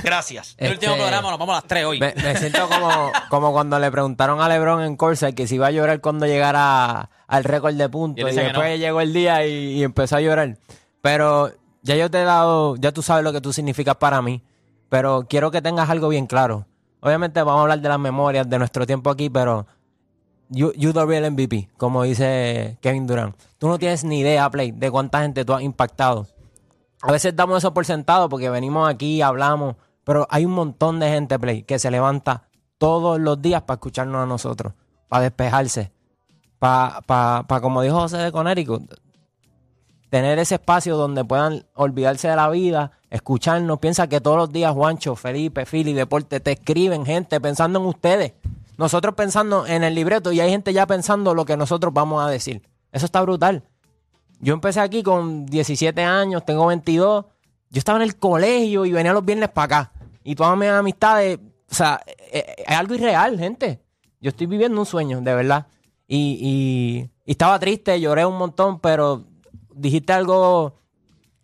Gracias. 0.02 0.54
El 0.58 0.72
último 0.72 0.92
Este, 0.92 1.02
programa 1.02 1.30
nos 1.30 1.38
vamos 1.38 1.52
a 1.54 1.56
las 1.58 1.66
3 1.66 1.84
hoy. 1.84 2.00
Me, 2.00 2.14
me 2.14 2.36
siento 2.36 2.68
como, 2.68 3.12
como 3.30 3.52
cuando 3.52 3.78
le 3.78 3.90
preguntaron 3.90 4.40
a 4.40 4.48
LeBron 4.48 4.82
en 4.82 4.96
Corsa 4.96 5.32
que 5.32 5.46
si 5.46 5.56
iba 5.56 5.68
a 5.68 5.70
llorar 5.70 6.00
cuando 6.00 6.26
llegara 6.26 7.10
al 7.26 7.44
récord 7.44 7.74
de 7.74 7.88
puntos. 7.88 8.30
Y, 8.30 8.34
después 8.34 8.70
no. 8.70 8.76
llegó 8.76 9.00
el 9.00 9.12
día 9.12 9.46
y, 9.46 9.78
y 9.78 9.82
empezó 9.82 10.16
a 10.16 10.20
llorar. 10.20 10.58
Pero 11.00 11.52
ya 11.82 11.96
yo 11.96 12.10
te 12.10 12.20
he 12.20 12.24
dado, 12.24 12.76
ya 12.76 12.92
tú 12.92 13.02
sabes 13.02 13.24
lo 13.24 13.32
que 13.32 13.40
tú 13.40 13.52
significas 13.52 13.96
para 13.96 14.20
mí. 14.22 14.42
Pero 14.88 15.26
quiero 15.28 15.50
que 15.50 15.62
tengas 15.62 15.90
algo 15.90 16.08
bien 16.08 16.26
claro. 16.26 16.66
Obviamente 17.00 17.40
vamos 17.42 17.58
a 17.58 17.62
hablar 17.62 17.80
de 17.80 17.88
las 17.88 17.98
memorias 17.98 18.48
de 18.48 18.58
nuestro 18.58 18.86
tiempo 18.86 19.10
aquí, 19.10 19.30
pero 19.30 19.66
you, 20.48 20.72
you 20.76 20.92
the 20.92 21.04
real 21.04 21.30
MVP, 21.30 21.68
como 21.76 22.02
dice 22.02 22.78
Kevin 22.80 23.06
Durant. 23.06 23.36
Tú 23.58 23.68
no 23.68 23.78
tienes 23.78 24.04
ni 24.04 24.20
idea, 24.20 24.48
Play, 24.50 24.72
de 24.72 24.90
cuánta 24.90 25.22
gente 25.22 25.44
tú 25.44 25.54
has 25.54 25.62
impactado. 25.62 26.26
A 27.06 27.12
veces 27.12 27.36
damos 27.36 27.58
eso 27.58 27.72
por 27.72 27.86
sentado 27.86 28.28
porque 28.28 28.50
venimos 28.50 28.88
aquí, 28.88 29.22
hablamos, 29.22 29.76
pero 30.02 30.26
hay 30.28 30.44
un 30.44 30.50
montón 30.50 30.98
de 30.98 31.08
gente, 31.08 31.38
Play, 31.38 31.62
que 31.62 31.78
se 31.78 31.88
levanta 31.88 32.48
todos 32.78 33.20
los 33.20 33.40
días 33.40 33.62
para 33.62 33.76
escucharnos 33.76 34.24
a 34.24 34.26
nosotros, 34.26 34.72
para 35.08 35.22
despejarse, 35.22 35.92
para, 36.58 37.00
para, 37.02 37.44
para, 37.44 37.60
como 37.60 37.82
dijo 37.82 38.00
José 38.00 38.16
de 38.16 38.32
Conérico, 38.32 38.80
tener 40.10 40.40
ese 40.40 40.56
espacio 40.56 40.96
donde 40.96 41.24
puedan 41.24 41.64
olvidarse 41.74 42.26
de 42.26 42.34
la 42.34 42.50
vida, 42.50 42.90
escucharnos. 43.08 43.78
Piensa 43.78 44.08
que 44.08 44.20
todos 44.20 44.36
los 44.36 44.52
días 44.52 44.72
Juancho, 44.72 45.14
Felipe, 45.14 45.64
Fili, 45.64 45.92
Deporte 45.92 46.40
te 46.40 46.52
escriben 46.52 47.06
gente 47.06 47.40
pensando 47.40 47.78
en 47.78 47.86
ustedes. 47.86 48.32
Nosotros 48.78 49.14
pensando 49.14 49.64
en 49.64 49.84
el 49.84 49.94
libreto 49.94 50.32
y 50.32 50.40
hay 50.40 50.50
gente 50.50 50.72
ya 50.72 50.88
pensando 50.88 51.34
lo 51.34 51.44
que 51.44 51.56
nosotros 51.56 51.94
vamos 51.94 52.26
a 52.26 52.28
decir. 52.28 52.62
Eso 52.90 53.06
está 53.06 53.22
brutal. 53.22 53.62
Yo 54.40 54.54
empecé 54.54 54.80
aquí 54.80 55.02
con 55.02 55.46
17 55.46 56.02
años, 56.02 56.44
tengo 56.44 56.66
22. 56.66 57.24
Yo 57.70 57.78
estaba 57.78 57.98
en 57.98 58.02
el 58.02 58.16
colegio 58.16 58.84
y 58.84 58.92
venía 58.92 59.12
los 59.12 59.24
viernes 59.24 59.48
para 59.48 59.64
acá. 59.64 59.92
Y 60.22 60.34
todas 60.34 60.56
mis 60.56 60.68
amistades, 60.68 61.38
o 61.70 61.74
sea, 61.74 62.00
es, 62.32 62.44
es 62.58 62.76
algo 62.76 62.94
irreal, 62.94 63.38
gente. 63.38 63.80
Yo 64.20 64.30
estoy 64.30 64.46
viviendo 64.46 64.78
un 64.80 64.86
sueño, 64.86 65.20
de 65.20 65.34
verdad. 65.34 65.66
Y, 66.06 66.38
y- 66.40 67.10
estaba 67.30 67.58
triste, 67.58 68.00
lloré 68.00 68.24
un 68.24 68.38
montón, 68.38 68.78
pero 68.78 69.24
dijiste 69.74 70.12
algo 70.12 70.74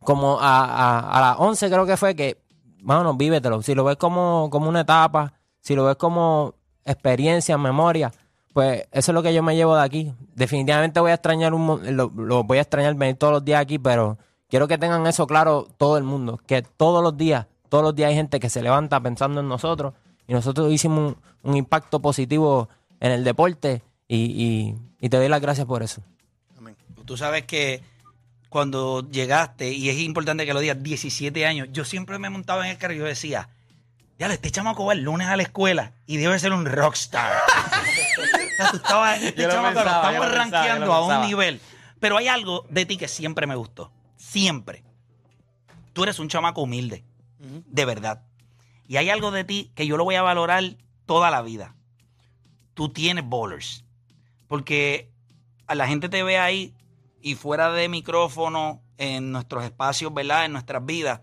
como 0.01 0.39
a, 0.41 0.65
a, 0.65 1.19
a 1.19 1.21
las 1.21 1.37
11 1.41 1.69
creo 1.71 1.87
que 1.87 1.97
fue 1.97 2.15
que, 2.15 2.41
mano, 2.83 3.15
vívetelo. 3.15 3.63
Si 3.63 3.75
lo 3.75 3.83
ves 3.85 3.97
como, 3.97 4.49
como 4.51 4.69
una 4.69 4.83
etapa, 4.83 5.33
si 5.61 5.75
lo 5.75 5.85
ves 5.85 5.97
como 5.97 6.55
experiencia, 6.85 7.59
memoria, 7.59 8.13
pues 8.53 8.87
eso 8.93 9.11
es 9.13 9.15
lo 9.15 9.23
que 9.23 9.33
yo 9.35 9.43
me 9.43 9.57
llevo 9.57 9.75
de 9.77 9.83
aquí. 9.83 10.13
Definitivamente 10.35 11.01
voy 11.01 11.11
a 11.11 11.15
extrañar 11.15 11.55
un, 11.55 11.63
mo- 11.67 11.79
lo, 11.83 12.11
lo 12.15 12.45
voy 12.45 12.59
a 12.59 12.63
extrañar 12.63 12.95
venir 12.95 13.17
todos 13.17 13.33
los 13.33 13.45
días 13.45 13.61
aquí, 13.61 13.79
pero 13.79 14.19
quiero 14.49 14.69
que 14.69 14.79
tengan 14.79 15.07
eso 15.07 15.27
claro 15.27 15.67
todo 15.79 15.97
el 15.99 16.05
mundo, 16.05 16.41
que 16.47 16.63
todos 16.63 17.03
los 17.03 17.17
días, 17.17 17.47
todos 17.69 17.83
los 17.85 17.95
días 17.95 18.11
hay 18.11 18.15
gente 18.17 18.39
que 18.41 18.51
se 18.51 18.63
levanta 18.63 19.01
pensando 19.01 19.41
en 19.41 19.49
nosotros 19.49 19.95
y 20.27 20.33
nosotros 20.35 20.71
hicimos 20.73 21.15
un, 21.43 21.51
un 21.51 21.57
impacto 21.57 22.01
positivo 22.01 22.69
en 23.01 23.13
el 23.13 23.25
deporte 23.25 23.83
y, 24.09 24.17
y- 24.17 24.77
y 25.01 25.09
te 25.09 25.17
doy 25.17 25.29
las 25.29 25.41
gracias 25.41 25.67
por 25.67 25.83
eso. 25.83 26.03
Tú 27.05 27.17
sabes 27.17 27.45
que 27.45 27.83
cuando 28.49 29.09
llegaste, 29.11 29.73
y 29.73 29.89
es 29.89 29.99
importante 29.99 30.45
que 30.47 30.53
lo 30.55 30.61
digas, 30.61 30.81
17 30.83 31.47
años, 31.47 31.69
yo 31.73 31.85
siempre 31.85 32.19
me 32.19 32.29
montaba 32.31 32.65
en 32.67 32.71
el 32.73 32.79
carro 32.79 32.93
y 32.95 32.99
yo 32.99 33.05
decía, 33.07 33.49
ya 34.19 34.27
este 34.27 34.51
chamaco 34.51 34.85
va 34.85 34.93
el 34.93 35.01
lunes 35.03 35.27
a 35.27 35.37
la 35.37 35.43
escuela 35.43 35.93
y 36.07 36.19
debe 36.19 36.39
ser 36.39 36.53
un 36.53 36.67
rockstar. 36.67 37.33
Tú 38.71 38.77
estabas, 38.77 39.23
este 39.23 39.43
lo 39.43 39.51
chamaco 39.51 39.75
pensaba, 39.75 40.11
estamos 40.11 40.27
pensaba, 40.29 40.45
rankeando 40.45 40.93
a 40.93 41.01
un 41.01 41.09
pensaba. 41.09 41.27
nivel. 41.27 41.61
Pero 42.01 42.17
hay 42.17 42.29
algo 42.29 42.67
de 42.69 42.87
ti 42.87 42.97
que 42.97 43.09
siempre 43.09 43.47
me 43.47 43.55
gustó. 43.55 43.93
Siempre. 44.17 44.85
Tú 45.93 46.03
eres 46.03 46.19
un 46.19 46.29
chamaco 46.29 46.63
humilde. 46.63 47.05
De 47.39 47.85
verdad. 47.85 48.23
Y 48.87 48.97
hay 48.97 49.11
algo 49.11 49.31
de 49.31 49.45
ti 49.45 49.73
que 49.75 49.87
yo 49.87 49.97
lo 49.97 50.05
voy 50.05 50.15
a 50.15 50.23
valorar 50.23 50.63
toda 51.07 51.31
la 51.31 51.43
vida. 51.43 51.75
Tú 52.75 52.89
tienes 52.89 53.25
bowlers. 53.25 53.85
Porque 54.49 55.11
a 55.67 55.75
la 55.75 55.87
gente 55.87 56.09
te 56.09 56.23
ve 56.23 56.39
ahí 56.39 56.75
y 57.21 57.35
fuera 57.35 57.73
de 57.73 57.89
micrófono, 57.89 58.83
en 59.03 59.33
nuestros 59.33 59.65
espacios, 59.65 60.15
¿verdad? 60.15 60.45
En 60.45 60.53
nuestras 60.53 60.85
vidas, 60.85 61.21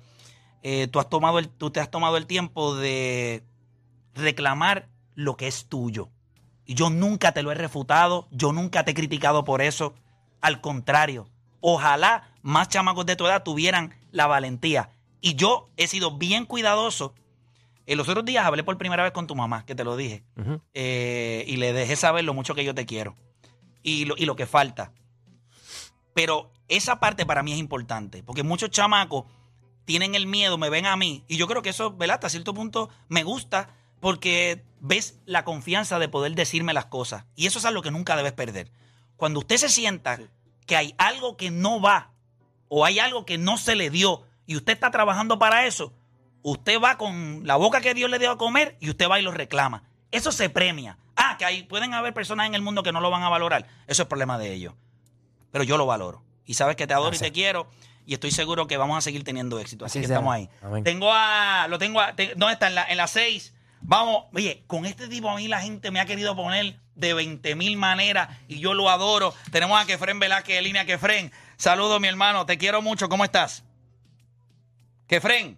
eh, 0.63 0.87
tú, 0.87 0.99
has 0.99 1.09
tomado 1.09 1.39
el, 1.39 1.47
tú 1.47 1.71
te 1.71 1.79
has 1.79 1.89
tomado 1.89 2.17
el 2.17 2.25
tiempo 2.25 2.75
de 2.75 3.43
reclamar 4.13 4.89
lo 5.15 5.37
que 5.37 5.47
es 5.47 5.67
tuyo. 5.67 6.09
Y 6.69 6.75
yo 6.75 6.91
nunca 6.91 7.31
te 7.31 7.41
lo 7.41 7.51
he 7.51 7.55
refutado, 7.55 8.27
yo 8.29 8.53
nunca 8.53 8.85
te 8.85 8.91
he 8.91 8.93
criticado 8.93 9.43
por 9.43 9.63
eso. 9.63 9.95
Al 10.39 10.61
contrario, 10.61 11.27
ojalá 11.61 12.29
más 12.43 12.69
chamacos 12.69 13.07
de 13.07 13.15
tu 13.15 13.25
edad 13.25 13.41
tuvieran 13.41 13.95
la 14.11 14.27
valentía. 14.27 14.91
Y 15.19 15.33
yo 15.33 15.71
he 15.77 15.87
sido 15.87 16.19
bien 16.19 16.45
cuidadoso. 16.45 17.15
En 17.87 17.97
los 17.97 18.07
otros 18.07 18.23
días 18.23 18.45
hablé 18.45 18.63
por 18.63 18.77
primera 18.77 19.01
vez 19.01 19.13
con 19.13 19.25
tu 19.25 19.33
mamá, 19.33 19.65
que 19.65 19.73
te 19.73 19.83
lo 19.83 19.97
dije. 19.97 20.23
Eh, 20.75 21.43
y 21.47 21.57
le 21.57 21.73
dejé 21.73 21.95
saber 21.95 22.23
lo 22.23 22.35
mucho 22.35 22.53
que 22.53 22.63
yo 22.63 22.75
te 22.75 22.85
quiero. 22.85 23.15
Y 23.81 24.05
lo, 24.05 24.13
y 24.15 24.27
lo 24.27 24.35
que 24.35 24.45
falta. 24.45 24.91
Pero 26.13 26.51
esa 26.67 26.99
parte 26.99 27.25
para 27.25 27.41
mí 27.41 27.51
es 27.51 27.57
importante. 27.57 28.21
Porque 28.21 28.43
muchos 28.43 28.69
chamacos 28.69 29.25
tienen 29.85 30.13
el 30.13 30.27
miedo, 30.27 30.59
me 30.59 30.69
ven 30.69 30.85
a 30.85 30.95
mí. 30.95 31.23
Y 31.27 31.37
yo 31.37 31.47
creo 31.47 31.63
que 31.63 31.69
eso, 31.69 31.95
¿verdad? 31.97 32.17
Hasta 32.17 32.29
cierto 32.29 32.53
punto 32.53 32.91
me 33.07 33.23
gusta 33.23 33.73
porque 33.99 34.63
ves 34.79 35.19
la 35.25 35.43
confianza 35.43 35.99
de 35.99 36.07
poder 36.09 36.33
decirme 36.35 36.73
las 36.73 36.85
cosas. 36.85 37.25
Y 37.35 37.47
eso 37.47 37.59
es 37.59 37.65
algo 37.65 37.81
que 37.81 37.91
nunca 37.91 38.15
debes 38.15 38.33
perder. 38.33 38.71
Cuando 39.17 39.39
usted 39.39 39.57
se 39.57 39.69
sienta 39.69 40.19
que 40.65 40.75
hay 40.77 40.95
algo 40.97 41.35
que 41.37 41.51
no 41.51 41.81
va 41.81 42.11
o 42.67 42.85
hay 42.85 42.99
algo 42.99 43.25
que 43.25 43.37
no 43.37 43.57
se 43.57 43.75
le 43.75 43.89
dio 43.89 44.23
y 44.45 44.55
usted 44.55 44.73
está 44.73 44.91
trabajando 44.91 45.37
para 45.39 45.65
eso, 45.65 45.93
usted 46.41 46.79
va 46.81 46.97
con 46.97 47.45
la 47.45 47.55
boca 47.57 47.81
que 47.81 47.93
Dios 47.93 48.09
le 48.09 48.19
dio 48.19 48.31
a 48.31 48.37
comer 48.37 48.77
y 48.79 48.89
usted 48.89 49.09
va 49.09 49.19
y 49.19 49.23
lo 49.23 49.31
reclama. 49.31 49.83
Eso 50.11 50.31
se 50.31 50.49
premia. 50.49 50.97
Ah, 51.15 51.35
que 51.37 51.45
hay, 51.45 51.63
pueden 51.63 51.93
haber 51.93 52.13
personas 52.13 52.47
en 52.47 52.55
el 52.55 52.61
mundo 52.61 52.81
que 52.81 52.91
no 52.93 53.01
lo 53.01 53.09
van 53.09 53.23
a 53.23 53.29
valorar. 53.29 53.67
Eso 53.87 54.03
es 54.03 54.07
problema 54.07 54.37
de 54.37 54.53
ellos. 54.53 54.73
Pero 55.51 55.63
yo 55.63 55.77
lo 55.77 55.85
valoro. 55.85 56.23
Y 56.45 56.53
sabes 56.53 56.75
que 56.77 56.87
te 56.87 56.93
adoro 56.93 57.15
y 57.15 57.19
te 57.19 57.31
quiero. 57.31 57.67
Y 58.05 58.13
estoy 58.13 58.31
seguro 58.31 58.65
que 58.65 58.77
vamos 58.77 58.97
a 58.97 59.01
seguir 59.01 59.23
teniendo 59.23 59.59
éxito. 59.59 59.85
Así, 59.85 59.99
Así 59.99 60.01
que 60.03 60.07
sea. 60.07 60.15
estamos 60.15 60.33
ahí. 60.33 60.49
Amén. 60.63 60.83
Tengo 60.83 61.11
a. 61.13 61.67
Lo 61.67 61.77
tengo 61.77 61.99
a. 62.01 62.15
te- 62.15 62.33
¿Dónde 62.35 62.53
está? 62.53 62.67
En 62.67 62.75
la, 62.75 62.85
en 62.89 62.97
la 62.97 63.05
6. 63.07 63.53
Vamos. 63.81 64.25
Oye, 64.33 64.63
con 64.67 64.85
este 64.85 65.07
tipo 65.07 65.29
a 65.29 65.35
mí 65.35 65.47
la 65.47 65.61
gente 65.61 65.91
me 65.91 65.99
ha 65.99 66.05
querido 66.05 66.35
poner 66.35 66.79
de 66.95 67.13
20 67.13 67.55
mil 67.55 67.77
maneras 67.77 68.29
y 68.47 68.59
yo 68.59 68.73
lo 68.73 68.89
adoro. 68.89 69.33
Tenemos 69.51 69.81
a 69.81 69.85
Kefren 69.85 70.19
Velázquez 70.19 70.55
de 70.55 70.61
línea 70.61 70.85
Kefren. 70.85 71.31
Saludos, 71.57 71.99
mi 71.99 72.07
hermano. 72.07 72.45
Te 72.45 72.57
quiero 72.57 72.81
mucho. 72.81 73.09
¿Cómo 73.09 73.23
estás? 73.23 73.63
Kefren. 75.07 75.57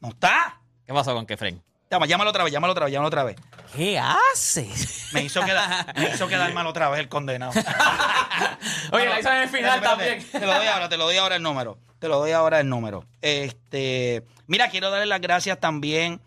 ¿No 0.00 0.08
está? 0.08 0.60
¿Qué 0.86 0.92
pasó 0.92 1.14
con 1.14 1.26
Kefren? 1.26 1.62
Llama, 1.90 2.06
llámalo 2.06 2.30
otra 2.30 2.42
vez, 2.42 2.52
llámalo 2.52 2.72
otra 2.72 2.84
vez, 2.86 2.92
llámalo 2.92 3.08
otra 3.08 3.24
vez. 3.24 3.36
¿Qué 3.74 3.98
haces? 3.98 5.10
Me 5.12 5.22
hizo 5.22 5.40
quedar, 5.44 5.94
me 5.96 6.10
hizo 6.10 6.26
quedar 6.26 6.52
mal 6.52 6.66
otra 6.66 6.88
vez 6.88 6.98
el 7.00 7.08
condenado. 7.08 7.52
Oye, 8.92 9.06
la 9.06 9.20
hizo 9.20 9.30
en 9.30 9.42
el 9.42 9.48
final 9.48 9.74
Espérate, 9.76 10.02
espérate. 10.18 10.22
también. 10.24 10.30
Te 10.32 10.46
lo 10.46 10.54
doy 10.54 10.66
ahora, 10.66 10.88
te 10.88 10.96
lo 10.96 11.04
doy 11.04 11.16
ahora 11.16 11.36
el 11.36 11.42
número. 11.42 11.78
Te 12.00 12.08
lo 12.08 12.18
doy 12.18 12.32
ahora 12.32 12.58
el 12.60 12.68
número. 12.68 13.04
Este, 13.22 14.24
mira, 14.48 14.68
quiero 14.68 14.90
darle 14.90 15.06
las 15.06 15.20
gracias 15.20 15.60
también 15.60 16.20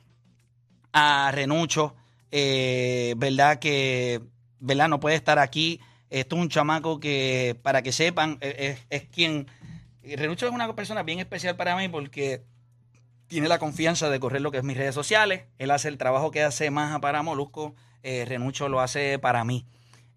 a 0.93 1.31
Renucho, 1.31 1.95
eh, 2.31 3.13
verdad 3.17 3.59
que, 3.59 4.21
verdad, 4.59 4.89
no 4.89 4.99
puede 4.99 5.15
estar 5.15 5.39
aquí. 5.39 5.79
Esto 6.09 6.35
es 6.35 6.41
un 6.41 6.49
chamaco 6.49 6.99
que, 6.99 7.57
para 7.61 7.81
que 7.81 7.91
sepan, 7.91 8.37
es, 8.41 8.79
es 8.89 9.03
quien. 9.03 9.47
Renucho 10.03 10.47
es 10.47 10.53
una 10.53 10.73
persona 10.75 11.03
bien 11.03 11.19
especial 11.19 11.55
para 11.55 11.75
mí 11.75 11.87
porque 11.87 12.43
tiene 13.27 13.47
la 13.47 13.59
confianza 13.59 14.09
de 14.09 14.19
correr 14.19 14.41
lo 14.41 14.51
que 14.51 14.57
es 14.57 14.63
mis 14.63 14.75
redes 14.75 14.95
sociales. 14.95 15.43
Él 15.59 15.71
hace 15.71 15.87
el 15.87 15.97
trabajo 15.97 16.31
que 16.31 16.43
hace 16.43 16.71
Maja 16.71 16.99
para 16.99 17.21
Molusco. 17.21 17.75
Eh, 18.01 18.25
Renucho 18.27 18.69
lo 18.69 18.81
hace 18.81 19.19
para 19.19 19.43
mí. 19.43 19.65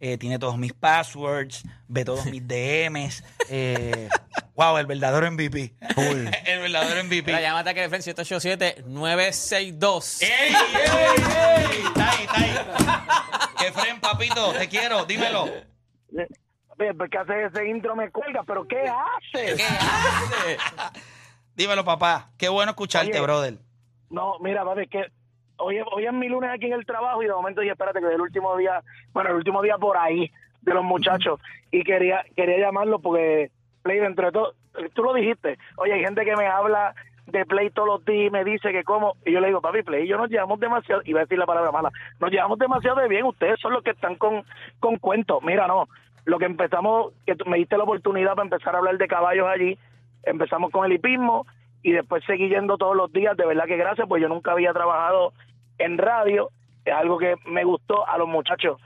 Eh, 0.05 0.19
tiene 0.19 0.37
todos 0.41 0.59
mis 0.59 0.73
passwords, 0.73 1.63
ve 1.87 2.05
todos 2.05 2.27
mis 2.27 2.43
DMs. 2.45 3.23
Eh, 3.49 4.09
wow, 4.57 4.77
el 4.79 4.87
verdadero 4.87 5.31
MVP. 5.31 5.77
el 5.97 6.59
verdadero 6.59 7.05
MVP. 7.05 7.27
Mira, 7.27 7.41
llámate 7.41 7.71
a 7.71 7.75
Kefren 7.75 8.03
787-962. 8.03 10.23
¡Ey, 10.23 10.29
ey, 10.29 10.51
ey! 10.51 10.57
Está 11.87 12.11
ahí, 12.11 12.25
está 12.25 12.41
ahí. 12.41 12.53
Kefren, 13.59 14.01
papito, 14.01 14.53
te 14.55 14.69
quiero, 14.69 15.05
dímelo. 15.05 15.49
¿por 16.99 17.09
qué 17.09 17.19
haces 17.19 17.53
ese 17.55 17.69
intro? 17.69 17.95
Me 17.95 18.11
cuelga, 18.11 18.43
pero 18.45 18.67
¿qué 18.67 18.81
haces? 18.81 19.55
¿Qué 19.57 19.63
haces? 19.63 20.59
Dímelo, 21.55 21.85
papá. 21.85 22.33
Qué 22.39 22.49
bueno 22.49 22.73
escucharte, 22.73 23.13
Oye. 23.13 23.21
brother. 23.21 23.59
No, 24.11 24.41
mira, 24.41 24.65
papi, 24.65 24.81
es 24.83 24.91
que 24.91 25.07
hoy, 25.57 25.81
hoy 25.91 26.07
es 26.07 26.13
mi 26.13 26.29
lunes 26.29 26.51
aquí 26.51 26.67
en 26.67 26.75
el 26.75 26.87
trabajo 26.87 27.23
y 27.23 27.27
de 27.27 27.33
momento 27.33 27.61
dije, 27.61 27.73
espérate, 27.73 28.01
que 28.01 28.07
es 28.07 28.13
el 28.13 28.21
último 28.21 28.57
día, 28.57 28.83
bueno, 29.13 29.31
el 29.31 29.37
último 29.37 29.63
día 29.63 29.79
por 29.79 29.97
ahí 29.97 30.31
de 30.63 30.75
los 30.75 30.85
muchachos. 30.85 31.41
Y 31.71 31.85
quería 31.85 32.25
quería 32.37 32.59
llamarlo 32.59 32.99
porque 32.99 33.51
Play 33.83 33.99
dentro 33.99 34.27
de 34.27 34.33
todo, 34.33 34.55
tú 34.95 35.03
lo 35.03 35.15
dijiste, 35.15 35.59
oye, 35.77 35.95
hay 35.95 36.01
gente 36.01 36.25
que 36.25 36.37
me 36.37 36.47
habla 36.47 36.95
de 37.27 37.45
Play 37.47 37.71
todos 37.71 37.89
los 37.89 38.05
días 38.05 38.29
y 38.29 38.31
me 38.31 38.45
dice 38.45 38.73
que 38.73 38.85
como, 38.85 39.17
y 39.25 39.33
yo 39.33 39.41
le 39.41 39.49
digo, 39.49 39.61
papi, 39.61 39.83
Play 39.83 40.07
yo 40.07 40.17
nos 40.17 40.31
llevamos 40.31 40.61
demasiado, 40.61 41.03
iba 41.05 41.21
a 41.21 41.25
decir 41.25 41.39
la 41.39 41.47
palabra 41.47 41.71
mala, 41.71 41.91
nos 42.21 42.31
llevamos 42.31 42.59
demasiado 42.59 43.01
de 43.01 43.09
bien, 43.09 43.25
ustedes 43.25 43.61
son 43.61 43.73
los 43.73 43.83
que 43.83 43.91
están 43.91 44.17
con, 44.17 44.45
con 44.81 44.97
cuentos, 44.97 45.43
mira, 45.43 45.67
no, 45.67 45.89
lo 46.25 46.39
que 46.39 46.47
empezamos, 46.47 47.13
que 47.27 47.35
tú 47.35 47.45
me 47.47 47.59
diste 47.59 47.77
la 47.77 47.85
oportunidad 47.85 48.35
para 48.35 48.45
empezar 48.45 48.75
a 48.75 48.79
hablar 48.79 48.99
de 48.99 49.09
caballos 49.09 49.47
allí, 49.49 49.79
empezamos 50.25 50.71
con 50.71 50.85
el 50.85 50.93
hipismo 50.93 51.47
y 51.83 51.93
después 51.93 52.23
seguí 52.27 52.49
yendo 52.49 52.77
todos 52.79 52.97
los 52.97 53.13
días, 53.13 53.37
de 53.37 53.47
verdad 53.47 53.65
que 53.67 53.77
gracias, 53.77 54.07
pues 54.09 54.23
yo 54.23 54.29
nunca 54.29 54.53
había 54.53 54.73
trabajado 54.73 55.33
en 55.79 55.99
radio, 55.99 56.51
es 56.85 56.95
algo 56.95 57.19
que 57.19 57.35
me 57.47 57.65
gustó 57.65 58.07
a 58.09 58.19
los 58.19 58.29
muchachos. 58.29 58.81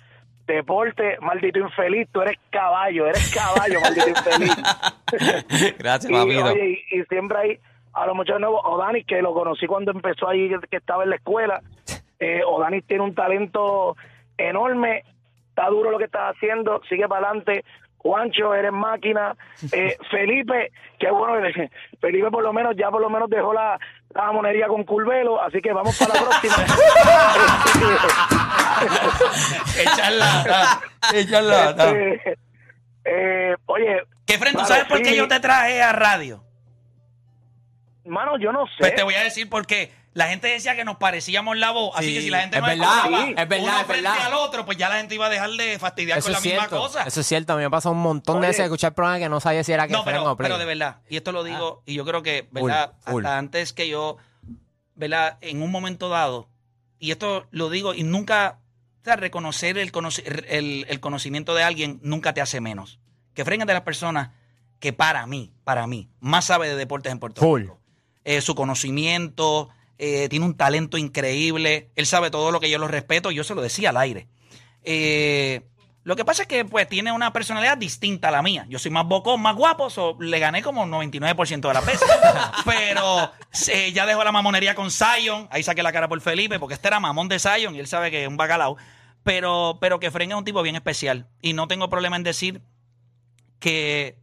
Deporte, 0.47 1.19
maldito 1.21 1.59
infeliz, 1.59 2.09
tú 2.13 2.23
eres 2.23 2.39
caballo, 2.51 3.07
eres 3.07 3.35
caballo, 3.35 3.81
maldito 3.81 4.09
infeliz. 4.09 4.57
Gracias, 5.79 6.11
y, 6.11 6.15
oye, 6.15 6.83
y, 6.93 7.01
y 7.01 7.05
siempre 7.05 7.39
hay 7.39 7.59
a 7.93 8.07
los 8.07 8.15
muchachos 8.15 8.41
nuevos, 8.41 8.61
Odanis, 8.65 9.07
que 9.07 9.23
lo 9.23 9.33
conocí 9.35 9.67
cuando 9.67 9.91
empezó 9.91 10.29
ahí, 10.29 10.51
que- 10.71 10.77
estaba 10.77 11.03
en 11.05 11.11
la 11.11 11.17
escuela. 11.17 11.61
Eh, 12.19 12.43
Odanis 12.47 12.85
tiene 12.87 13.03
un 13.05 13.15
talento 13.15 13.97
enorme, 14.39 15.03
está 15.49 15.69
duro 15.69 15.91
lo 15.91 15.99
que 15.99 16.05
está 16.05 16.29
haciendo, 16.29 16.81
sigue 16.89 17.09
para 17.09 17.29
adelante. 17.29 17.65
Juancho, 17.99 18.55
eres 18.55 18.73
máquina. 18.73 19.37
Eh, 19.73 19.97
Felipe, 20.11 20.73
qué 20.99 21.11
bueno, 21.11 21.47
Felipe 22.01 22.31
por 22.31 22.43
lo 22.43 22.53
menos, 22.53 22.77
ya 22.77 22.91
por 22.91 23.01
lo 23.01 23.11
menos 23.11 23.29
dejó 23.29 23.53
la, 23.53 23.79
la 24.15 24.33
monería 24.33 24.69
con 24.69 24.85
Curvelo, 24.85 25.43
así 25.43 25.61
que 25.61 25.73
vamos 25.73 25.99
para 25.99 26.15
la 26.15 26.21
próxima. 26.21 26.57
Echarla, 29.81 30.81
echarla. 31.15 31.71
Este, 31.71 32.39
eh, 33.05 33.55
oye, 33.67 34.03
¿tú 34.27 34.35
claro, 34.39 34.65
sabes 34.67 34.85
por 34.85 35.01
qué 35.03 35.17
yo 35.17 35.29
te 35.29 35.41
traje 35.41 35.83
a 35.83 35.93
radio? 35.93 36.43
mano, 38.05 38.39
yo 38.39 38.53
no 38.53 38.67
sé. 38.67 38.75
Pues 38.79 38.95
te 38.95 39.03
voy 39.03 39.15
a 39.15 39.25
decir 39.25 39.49
por 39.49 39.67
qué. 39.67 39.91
La 40.17 40.29
gente 40.29 40.49
decía 40.49 40.75
que 40.75 40.85
nos 40.85 40.97
parecíamos 40.97 41.59
la 41.59 41.73
voz, 41.73 41.93
así 41.95 42.09
Sí, 42.09 42.15
que 42.15 42.21
si 42.23 42.31
la 42.31 42.41
gente 42.41 42.57
es 42.57 42.63
no 42.63 42.69
verdad, 42.69 42.89
escuchaba 42.97 43.25
sí, 43.27 43.35
es 43.37 43.49
verdad, 43.49 43.65
uno 43.69 43.81
es 43.81 43.87
frente 43.87 44.03
verdad. 44.09 44.27
al 44.27 44.33
otro, 44.35 44.65
pues 44.65 44.79
ya 44.79 44.89
la 44.89 44.97
gente 44.97 45.15
iba 45.15 45.27
a 45.27 45.29
dejar 45.29 45.51
de 45.51 45.79
fastidiar 45.79 46.19
Eso 46.19 46.25
con 46.27 46.33
la 46.33 46.39
es 46.39 46.45
misma 46.45 46.59
cierto. 46.61 46.79
cosa. 46.79 47.03
Eso 47.03 47.21
es 47.21 47.27
cierto. 47.27 47.53
A 47.53 47.57
mí 47.57 47.63
me 47.63 47.71
pasó 47.71 47.91
un 47.91 47.99
montón 48.01 48.37
Oye. 48.39 48.47
de 48.47 48.49
veces 48.49 48.65
escuchar 48.65 48.95
programas 48.95 49.21
que 49.21 49.29
no 49.29 49.41
sabía 49.41 49.63
si 49.63 49.73
era 49.73 49.87
que 49.87 49.93
No, 49.93 50.05
pero, 50.05 50.25
o 50.33 50.37
Play. 50.37 50.49
pero 50.49 50.59
de 50.59 50.65
verdad, 50.65 51.01
y 51.11 51.17
esto 51.19 51.33
lo 51.33 51.45
digo, 51.45 51.83
y 51.85 51.93
yo 51.95 52.05
creo 52.07 52.23
que, 52.23 52.49
¿verdad? 52.51 52.95
full. 53.01 53.25
Hasta 53.27 53.37
antes 53.39 53.73
que 53.75 53.89
yo, 53.89 54.17
¿verdad? 54.95 55.37
En 55.43 55.61
un 55.61 55.71
momento 55.71 56.09
dado, 56.09 56.49
y 56.99 57.11
esto 57.11 57.47
lo 57.51 57.69
digo, 57.69 57.93
y 57.93 58.03
nunca, 58.03 58.61
o 59.03 59.05
sea, 59.05 59.17
reconocer 59.17 59.77
el, 59.77 59.93
conoci- 59.93 60.25
el, 60.49 60.87
el 60.89 61.01
conocimiento 61.01 61.55
de 61.55 61.63
alguien 61.63 62.01
nunca 62.03 62.33
te 62.33 62.41
hace 62.41 62.61
menos. 62.63 63.01
Que 63.35 63.45
Fren 63.45 63.61
de 63.67 63.73
las 63.75 63.83
personas 63.83 64.31
que 64.81 64.95
para 64.95 65.27
mí, 65.27 65.53
para 65.65 65.87
mí, 65.87 66.09
más 66.21 66.47
sabe 66.47 66.69
de 66.71 66.77
deportes 66.77 67.13
en 67.13 67.19
Puerto 67.19 67.43
Full. 67.43 67.61
Rico. 67.63 67.79
Eh, 68.25 68.41
su 68.41 68.55
conocimiento, 68.55 69.69
eh, 69.99 70.29
tiene 70.29 70.45
un 70.45 70.57
talento 70.57 70.99
increíble, 70.99 71.91
él 71.97 72.07
sabe 72.07 72.31
todo 72.31 72.51
lo 72.51 72.61
que 72.61 72.71
yo 72.71 72.79
lo 72.79 72.89
respeto, 72.89 73.31
yo 73.31 73.45
se 73.45 73.55
lo 73.55 73.63
decía 73.63 73.91
al 73.91 73.97
aire. 73.97 74.29
Eh, 74.83 75.63
lo 76.07 76.15
que 76.15 76.25
pasa 76.25 76.43
es 76.43 76.49
que 76.49 76.65
pues 76.65 76.89
tiene 76.89 77.11
una 77.11 77.33
personalidad 77.33 77.77
distinta 77.77 78.29
a 78.29 78.31
la 78.31 78.41
mía. 78.41 78.65
Yo 78.69 78.79
soy 78.79 78.93
más 78.93 79.07
bocón, 79.07 79.43
más 79.43 79.57
guapo, 79.57 79.91
so, 79.91 80.17
le 80.21 80.39
gané 80.39 80.63
como 80.63 80.87
99% 80.87 81.67
de 81.67 81.75
las 81.75 81.85
veces. 81.85 82.09
Pero 82.65 83.33
eh, 83.73 83.91
ya 83.93 84.07
dejó 84.07 84.23
la 84.23 84.31
mamonería 84.31 84.77
con 84.77 84.93
Zion, 84.93 85.49
ahí 85.51 85.65
saqué 85.65 85.83
la 85.83 85.93
cara 85.93 86.09
por 86.09 86.21
Felipe, 86.21 86.61
porque 86.61 86.75
este 86.75 86.87
era 86.87 87.01
mamón 87.01 87.29
de 87.29 87.41
Zion 87.41 87.75
y 87.75 87.81
él 87.81 87.89
sabe 87.89 88.13
que 88.13 88.23
es 88.23 88.29
un 88.29 88.37
bacalao. 88.37 88.77
Pero, 89.25 89.79
pero 89.81 89.99
que 89.99 90.13
Fren 90.13 90.31
es 90.31 90.37
un 90.37 90.45
tipo 90.45 90.63
bien 90.63 90.77
especial. 90.77 91.27
Y 91.43 91.55
no 91.55 91.67
tengo 91.67 91.91
problema 91.91 92.15
en 92.15 92.23
decir 92.23 92.63
que 93.59 94.17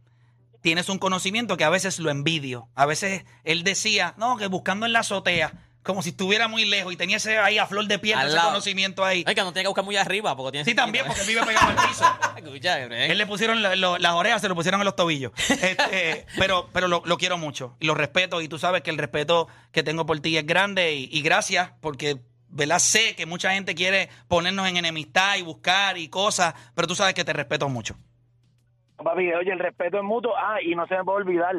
tienes 0.62 0.88
un 0.88 0.98
conocimiento 0.98 1.58
que 1.58 1.64
a 1.64 1.68
veces 1.68 1.98
lo 1.98 2.08
envidio. 2.08 2.70
A 2.74 2.86
veces 2.86 3.26
él 3.44 3.62
decía, 3.62 4.14
no, 4.16 4.38
que 4.38 4.46
buscando 4.46 4.86
en 4.86 4.94
la 4.94 5.00
azotea, 5.00 5.63
como 5.84 6.02
si 6.02 6.08
estuviera 6.10 6.48
muy 6.48 6.64
lejos 6.64 6.92
y 6.92 6.96
tenía 6.96 7.18
ese 7.18 7.38
ahí 7.38 7.58
a 7.58 7.66
flor 7.66 7.86
de 7.86 7.98
piel, 8.00 8.18
Al 8.18 8.26
ese 8.26 8.36
lado. 8.36 8.48
conocimiento 8.48 9.04
ahí. 9.04 9.22
Ay, 9.26 9.34
que 9.36 9.42
no 9.42 9.52
tiene 9.52 9.62
que 9.64 9.68
buscar 9.68 9.84
muy 9.84 9.96
arriba 9.96 10.34
porque 10.36 10.52
tiene 10.52 10.64
Sí, 10.64 10.74
también, 10.74 11.06
porque 11.06 11.22
vive 11.22 11.42
pegado 11.44 11.68
al 11.68 11.88
piso. 11.88 12.04
Escucha, 12.36 12.76
Kefren. 12.78 13.10
Él 13.10 13.18
le 13.18 13.26
pusieron 13.26 13.62
lo- 13.80 13.98
las 13.98 14.12
orejas, 14.14 14.40
se 14.40 14.48
lo 14.48 14.54
pusieron 14.56 14.80
en 14.80 14.86
los 14.86 14.96
tobillos. 14.96 15.30
Este, 15.50 16.26
pero 16.38 16.68
pero 16.72 16.88
lo, 16.88 17.02
lo 17.04 17.16
quiero 17.18 17.38
mucho 17.38 17.76
y 17.78 17.86
lo 17.86 17.94
respeto. 17.94 18.40
Y 18.40 18.48
tú 18.48 18.58
sabes 18.58 18.82
que 18.82 18.90
el 18.90 18.98
respeto 18.98 19.46
que 19.70 19.82
tengo 19.82 20.04
por 20.06 20.18
ti 20.20 20.36
es 20.36 20.44
grande. 20.46 20.94
Y, 20.94 21.08
y 21.12 21.22
gracias, 21.22 21.70
porque 21.80 22.16
¿verdad? 22.48 22.78
sé 22.78 23.14
que 23.16 23.26
mucha 23.26 23.52
gente 23.52 23.74
quiere 23.74 24.08
ponernos 24.28 24.66
en 24.68 24.76
enemistad 24.78 25.36
y 25.36 25.42
buscar 25.42 25.98
y 25.98 26.08
cosas, 26.08 26.54
pero 26.74 26.88
tú 26.88 26.94
sabes 26.94 27.14
que 27.14 27.24
te 27.24 27.32
respeto 27.32 27.68
mucho. 27.68 27.96
Papi, 28.96 29.32
oye, 29.34 29.52
el 29.52 29.58
respeto 29.58 29.98
es 29.98 30.02
mutuo. 30.04 30.32
Ah, 30.36 30.62
y 30.62 30.74
no 30.74 30.86
se 30.86 30.96
me 30.96 31.04
puede 31.04 31.18
olvidar, 31.18 31.54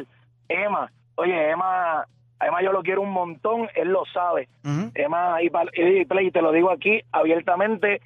Emma. 0.48 0.92
Oye, 1.16 1.52
Emma, 1.52 2.08
Emma 2.42 2.62
yo 2.62 2.72
lo 2.72 2.84
quiero 2.84 3.02
un 3.02 3.12
montón, 3.12 3.70
él 3.76 3.90
lo 3.90 4.06
sabe. 4.14 4.48
Emma, 4.94 5.42
y, 5.42 5.50
pa- 5.50 5.66
y 5.74 6.06
Play, 6.06 6.32
te 6.32 6.42
lo 6.42 6.52
digo 6.52 6.70
aquí 6.72 7.02
abiertamente, 7.12 8.02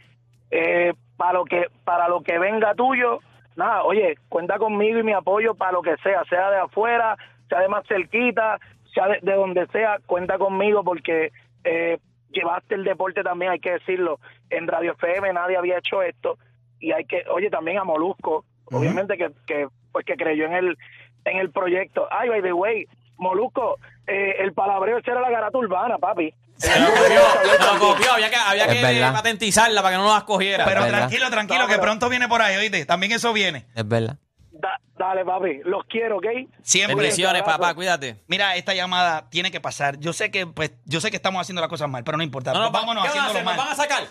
eh, 0.52 0.94
para 1.18 1.34
lo 1.34 1.46
que 1.46 1.66
para 1.84 2.08
lo 2.08 2.22
que 2.22 2.38
venga 2.40 2.74
tuyo, 2.76 3.20
nada, 3.56 3.84
oye, 3.84 4.18
cuenta 4.30 4.58
conmigo 4.58 5.00
y 5.00 5.04
mi 5.04 5.14
apoyo 5.14 5.56
para 5.56 5.74
lo 5.74 5.82
que 5.82 5.96
sea, 5.98 6.24
sea 6.26 6.50
de 6.52 6.58
afuera, 6.58 7.18
sea 7.50 7.60
de 7.60 7.68
más 7.68 7.86
cerquita, 7.88 8.60
sea 8.94 9.08
de, 9.08 9.20
de 9.22 9.34
donde 9.34 9.68
sea, 9.68 9.98
cuenta 10.06 10.38
conmigo 10.38 10.84
porque 10.84 11.32
eh, 11.64 11.98
llevaste 12.32 12.76
el 12.76 12.84
deporte 12.84 13.22
también, 13.24 13.52
hay 13.52 13.60
que 13.60 13.74
decirlo, 13.74 14.20
en 14.50 14.68
Radio 14.68 14.94
FM 14.94 15.34
nadie 15.34 15.58
había 15.58 15.80
hecho 15.80 16.02
esto 16.02 16.38
y 16.80 16.92
hay 16.94 17.06
que, 17.06 17.24
oye, 17.32 17.50
también 17.50 17.78
a 17.80 17.84
Molusco, 17.84 18.46
obviamente 18.72 19.18
que, 19.18 19.32
que, 19.46 19.68
pues 19.92 20.06
que 20.06 20.16
creyó 20.16 20.46
en 20.46 20.54
el, 20.54 20.78
en 21.26 21.38
el 21.38 21.52
proyecto. 21.52 22.08
Ay, 22.12 22.30
by 22.30 22.42
the 22.42 22.54
way, 22.54 22.88
Molusco, 23.20 23.78
eh, 24.08 24.36
el 24.40 24.54
palabreo 24.54 24.98
ese 24.98 25.12
era 25.12 25.22
la 25.22 25.30
garata 25.30 25.58
urbana, 25.58 25.98
papi. 25.98 26.34
Se 26.58 26.78
lo 26.80 26.88
copió, 26.88 27.22
se 27.58 27.64
lo 27.74 27.80
copió, 27.94 28.12
había 28.14 28.30
que, 28.30 28.36
había 28.36 28.66
Es 28.66 28.74
que 28.76 28.82
verdad. 28.82 29.14
patentizarla 29.14 29.82
para 29.82 29.96
que 29.96 30.02
no 30.04 30.14
las 30.14 30.24
cogiera. 30.24 30.66
Pero 30.66 30.86
tranquilo, 30.88 31.30
tranquilo, 31.30 31.60
No, 31.62 31.68
que 31.68 31.74
pero- 31.74 31.84
pronto 31.84 32.10
viene 32.10 32.28
por 32.28 32.42
ahí, 32.42 32.56
oíste. 32.58 32.86
También 32.86 33.12
eso 33.14 33.32
viene. 33.32 33.66
Es 33.76 33.88
verdad. 33.88 34.18
Da- 34.52 34.78
dale, 34.98 35.24
papi, 35.24 35.62
los 35.64 35.86
quiero, 35.86 36.18
¿ok? 36.18 36.26
Siempre. 36.64 36.96
Bendiciones, 36.96 37.44
papá, 37.44 37.74
cuídate. 37.76 38.18
Mira, 38.28 38.56
esta 38.58 38.74
llamada 38.74 39.30
tiene 39.30 39.52
que 39.52 39.62
pasar. 39.62 39.98
Yo 40.00 40.12
sé 40.12 40.32
que, 40.32 40.48
pues, 40.48 40.72
yo 40.84 41.00
sé 41.00 41.12
que 41.12 41.16
estamos 41.16 41.40
haciendo 41.42 41.62
las 41.62 41.70
cosas 41.70 41.88
mal, 41.88 42.04
pero 42.04 42.18
no 42.18 42.24
importa. 42.24 42.52
No, 42.52 42.60
no, 42.64 42.72
Vámonos 42.72 43.04
¿qué 43.06 43.10
van 43.10 43.20
a 43.20 43.28
haciéndolo 43.30 43.40
hacer? 43.40 43.46
mal. 43.46 43.56
¿Nos 43.56 43.66
van 43.66 43.74
a 43.74 43.76
sacar? 43.76 44.04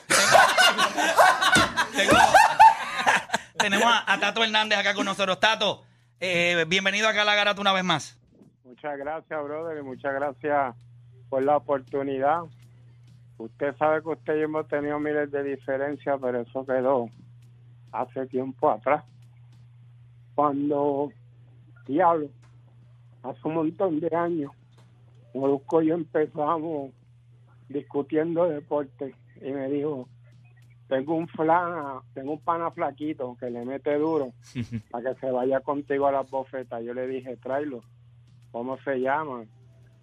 Tengo- 1.94 2.16
tenemos 3.58 3.84
a, 3.92 4.10
a 4.12 4.20
Tato 4.20 4.42
Hernández 4.44 4.78
acá 4.78 4.94
con 4.94 5.04
nosotros. 5.04 5.38
Tato, 5.40 5.82
eh, 6.20 6.64
bienvenido 6.68 7.08
acá 7.08 7.22
a 7.22 7.24
la 7.26 7.34
garata 7.34 7.60
una 7.60 7.72
vez 7.72 7.84
más. 7.84 8.17
Muchas 8.68 8.98
gracias, 8.98 9.44
brother, 9.44 9.78
y 9.78 9.82
muchas 9.82 10.12
gracias 10.12 10.76
por 11.30 11.42
la 11.42 11.56
oportunidad. 11.56 12.42
Usted 13.38 13.74
sabe 13.78 14.02
que 14.02 14.10
usted 14.10 14.36
y 14.36 14.40
yo 14.40 14.44
hemos 14.44 14.68
tenido 14.68 15.00
miles 15.00 15.30
de 15.30 15.42
diferencias, 15.42 16.18
pero 16.20 16.42
eso 16.42 16.66
quedó 16.66 17.08
hace 17.92 18.26
tiempo 18.26 18.70
atrás. 18.70 19.06
Cuando, 20.34 21.10
diablo, 21.86 22.28
hace 23.22 23.40
un 23.44 23.54
montón 23.54 24.00
de 24.00 24.14
años, 24.14 24.52
Molusco 25.32 25.80
y 25.80 25.86
yo 25.86 25.94
empezamos 25.94 26.92
discutiendo 27.70 28.50
deporte 28.50 29.14
y 29.40 29.50
me 29.50 29.70
dijo, 29.70 30.06
tengo 30.88 31.14
un 31.14 31.26
flana, 31.28 32.02
tengo 32.12 32.32
un 32.32 32.40
pana 32.40 32.70
flaquito 32.70 33.34
que 33.40 33.48
le 33.48 33.64
mete 33.64 33.96
duro 33.96 34.34
para 34.90 35.14
que 35.14 35.20
se 35.20 35.30
vaya 35.30 35.60
contigo 35.60 36.06
a 36.06 36.12
las 36.12 36.30
bofetas. 36.30 36.84
Yo 36.84 36.92
le 36.92 37.06
dije, 37.06 37.34
tráelo. 37.38 37.80
¿Cómo 38.52 38.78
se 38.78 39.00
llama? 39.00 39.44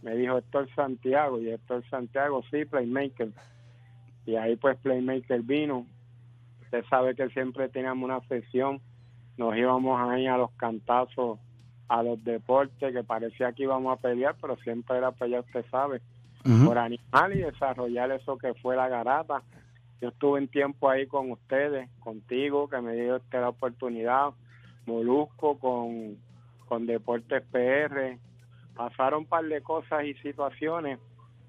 Me 0.01 0.15
dijo 0.15 0.38
Héctor 0.38 0.69
Santiago 0.75 1.41
y 1.41 1.49
Héctor 1.49 1.84
Santiago, 1.89 2.43
sí, 2.51 2.65
Playmaker. 2.65 3.31
Y 4.25 4.36
ahí 4.36 4.55
pues 4.55 4.77
Playmaker 4.77 5.41
vino. 5.41 5.86
Usted 6.62 6.84
sabe 6.89 7.15
que 7.15 7.29
siempre 7.29 7.69
teníamos 7.69 8.03
una 8.05 8.19
sesión, 8.27 8.81
nos 9.38 9.55
íbamos 9.55 9.99
ahí 10.10 10.27
a 10.27 10.38
los 10.38 10.51
cantazos, 10.51 11.39
a 11.88 12.03
los 12.03 12.23
deportes, 12.23 12.93
que 12.93 13.03
parecía 13.03 13.53
que 13.53 13.63
íbamos 13.63 13.97
a 13.97 14.01
pelear, 14.01 14.36
pero 14.41 14.55
siempre 14.58 14.97
era 14.97 15.12
pelear, 15.12 15.41
usted 15.41 15.65
sabe, 15.69 16.01
por 16.65 16.77
animal 16.77 17.34
y 17.34 17.41
desarrollar 17.41 18.12
eso 18.12 18.38
que 18.38 18.53
fue 18.55 18.75
la 18.75 18.88
garata. 18.88 19.41
Yo 20.01 20.10
estuve 20.10 20.41
un 20.41 20.47
tiempo 20.47 20.89
ahí 20.89 21.08
con 21.08 21.31
ustedes, 21.31 21.89
contigo, 21.99 22.67
que 22.69 22.81
me 22.81 22.93
dio 22.93 23.15
usted 23.17 23.41
la 23.41 23.49
oportunidad, 23.49 24.31
Molusco 24.86 25.58
con, 25.58 26.17
con 26.67 26.86
Deportes 26.86 27.43
PR. 27.51 28.19
Pasaron 28.75 29.21
un 29.21 29.25
par 29.25 29.45
de 29.45 29.61
cosas 29.61 30.03
y 30.03 30.13
situaciones. 30.15 30.99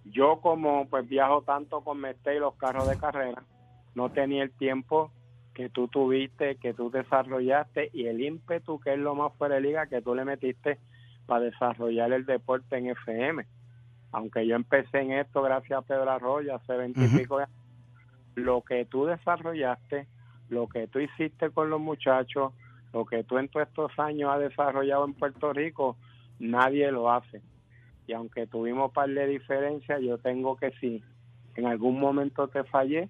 Yo 0.04 0.40
como 0.40 0.88
pues 0.88 1.08
viajo 1.08 1.42
tanto 1.42 1.80
con 1.80 1.98
Mete 1.98 2.36
y 2.36 2.38
los 2.38 2.54
carros 2.54 2.88
de 2.88 2.98
carrera, 2.98 3.42
no 3.94 4.10
tenía 4.10 4.44
el 4.44 4.52
tiempo 4.52 5.10
que 5.52 5.68
tú 5.70 5.88
tuviste, 5.88 6.56
que 6.56 6.74
tú 6.74 6.90
desarrollaste 6.90 7.90
y 7.92 8.06
el 8.06 8.20
ímpetu 8.20 8.78
que 8.78 8.92
es 8.92 8.98
lo 8.98 9.14
más 9.14 9.32
fuera 9.36 9.56
de 9.56 9.62
liga 9.62 9.86
que 9.86 10.02
tú 10.02 10.14
le 10.14 10.24
metiste 10.24 10.78
para 11.26 11.44
desarrollar 11.44 12.12
el 12.12 12.26
deporte 12.26 12.76
en 12.76 12.88
FM. 12.88 13.46
Aunque 14.12 14.46
yo 14.46 14.54
empecé 14.54 15.00
en 15.00 15.12
esto 15.12 15.42
gracias 15.42 15.78
a 15.78 15.82
Pedro 15.82 16.10
Arroyo 16.10 16.54
hace 16.54 16.76
veintipico 16.76 17.38
años, 17.38 17.50
lo 18.34 18.62
que 18.62 18.84
tú 18.84 19.06
desarrollaste, 19.06 20.06
lo 20.50 20.68
que 20.68 20.86
tú 20.86 21.00
hiciste 21.00 21.50
con 21.50 21.70
los 21.70 21.80
muchachos, 21.80 22.52
lo 22.92 23.04
que 23.04 23.24
tú 23.24 23.38
en 23.38 23.48
todos 23.48 23.66
estos 23.66 23.98
años 23.98 24.30
has 24.30 24.40
desarrollado 24.40 25.06
en 25.06 25.14
Puerto 25.14 25.52
Rico, 25.52 25.96
nadie 26.38 26.90
lo 26.90 27.11
hace. 27.11 27.42
Y 28.07 28.12
aunque 28.12 28.46
tuvimos 28.46 28.92
par 28.92 29.09
de 29.09 29.27
diferencias, 29.27 30.01
yo 30.01 30.18
tengo 30.18 30.57
que 30.57 30.70
si 30.81 31.03
en 31.57 31.66
algún 31.66 31.99
momento 31.99 32.49
te 32.49 32.64
fallé, 32.64 33.09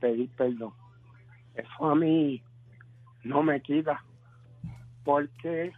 pedir 0.00 0.30
perdón. 0.36 0.72
Eso 1.54 1.90
a 1.90 1.94
mí 1.94 2.42
no 3.24 3.42
me 3.42 3.60
quita, 3.60 4.02
porque 5.04 5.72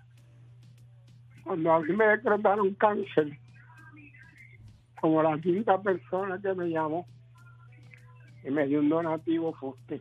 cuando 1.42 1.72
a 1.72 1.80
mí 1.80 1.92
me 1.94 2.06
decretaron 2.06 2.74
cáncer, 2.74 3.38
como 5.00 5.22
la 5.22 5.38
quinta 5.38 5.80
persona 5.80 6.38
que 6.40 6.52
me 6.54 6.68
llamó 6.68 7.06
y 8.44 8.50
me 8.50 8.66
dio 8.66 8.80
un 8.80 8.90
donativo 8.90 9.54
fue 9.54 9.70
usted. 9.70 10.00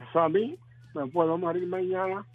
Eso 0.00 0.20
a 0.20 0.28
mí 0.28 0.58
me 0.94 1.06
puedo 1.06 1.38
morir 1.38 1.66
mañana 1.66 2.26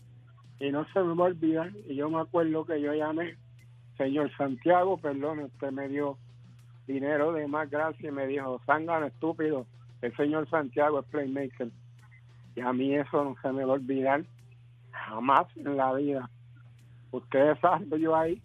y 0.60 0.71
no 0.71 0.86
se 0.91 1.00
me 1.02 1.13
va 1.13 1.26
a 1.26 1.28
olvidar. 1.30 1.71
Y 1.88 1.95
yo 1.95 2.10
me 2.10 2.19
acuerdo 2.19 2.65
que 2.65 2.82
yo 2.82 2.93
llamé, 2.93 3.38
señor 4.01 4.35
Santiago, 4.35 4.97
perdón, 4.97 5.39
usted 5.39 5.71
me 5.71 5.87
dio 5.87 6.17
dinero 6.87 7.33
de 7.33 7.47
más 7.47 7.69
gracia 7.69 8.09
y 8.09 8.11
me 8.11 8.25
dijo, 8.25 8.59
zángano 8.65 9.05
estúpido, 9.05 9.67
el 10.01 10.15
señor 10.17 10.49
Santiago 10.49 10.99
es 10.99 11.05
playmaker. 11.05 11.69
Y 12.55 12.61
a 12.61 12.73
mí 12.73 12.95
eso 12.95 13.23
no 13.23 13.35
se 13.43 13.51
me 13.51 13.63
va 13.63 13.73
a 13.73 13.75
olvidar 13.75 14.23
jamás 14.91 15.45
en 15.55 15.77
la 15.77 15.93
vida. 15.93 16.29
Ustedes 17.11 17.59
saben 17.59 17.89
yo 17.99 18.15
ahí 18.15 18.41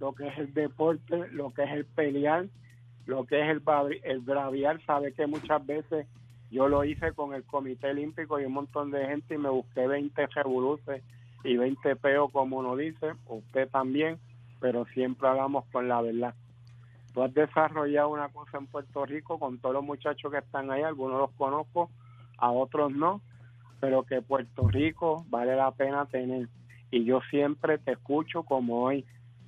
lo 0.00 0.12
que 0.14 0.28
es 0.28 0.38
el 0.38 0.52
deporte, 0.52 1.28
lo 1.30 1.54
que 1.54 1.62
es 1.62 1.70
el 1.70 1.86
pelear, 1.86 2.46
lo 3.06 3.24
que 3.24 3.40
es 3.40 3.48
el, 3.48 3.62
el 4.02 4.20
braviar. 4.20 4.84
Sabe 4.84 5.14
que 5.14 5.26
muchas 5.26 5.64
veces 5.64 6.06
yo 6.50 6.68
lo 6.68 6.84
hice 6.84 7.12
con 7.12 7.32
el 7.32 7.44
Comité 7.44 7.88
Olímpico 7.88 8.38
y 8.38 8.44
un 8.44 8.52
montón 8.52 8.90
de 8.90 9.06
gente 9.06 9.34
y 9.34 9.38
me 9.38 9.48
busqué 9.48 9.86
20 9.86 10.26
revoluces 10.26 11.02
y 11.42 11.56
20 11.56 11.96
peos, 11.96 12.30
como 12.30 12.58
uno 12.58 12.76
dice, 12.76 13.14
usted 13.26 13.68
también, 13.70 14.18
pero 14.62 14.84
siempre 14.94 15.26
hablamos 15.26 15.64
con 15.72 15.88
la 15.88 16.00
verdad. 16.00 16.34
Tú 17.12 17.22
has 17.22 17.34
desarrollado 17.34 18.10
una 18.10 18.28
cosa 18.28 18.58
en 18.58 18.68
Puerto 18.68 19.04
Rico 19.04 19.40
con 19.40 19.58
todos 19.58 19.74
los 19.74 19.84
muchachos 19.84 20.30
que 20.30 20.38
están 20.38 20.70
ahí, 20.70 20.82
algunos 20.82 21.18
los 21.18 21.32
conozco, 21.32 21.90
a 22.38 22.52
otros 22.52 22.92
no, 22.92 23.20
pero 23.80 24.04
que 24.04 24.22
Puerto 24.22 24.68
Rico 24.68 25.26
vale 25.28 25.56
la 25.56 25.72
pena 25.72 26.06
tener. 26.06 26.48
Y 26.92 27.04
yo 27.04 27.20
siempre 27.28 27.78
te 27.78 27.92
escucho 27.92 28.44
como 28.44 28.84
hoy. 28.84 29.04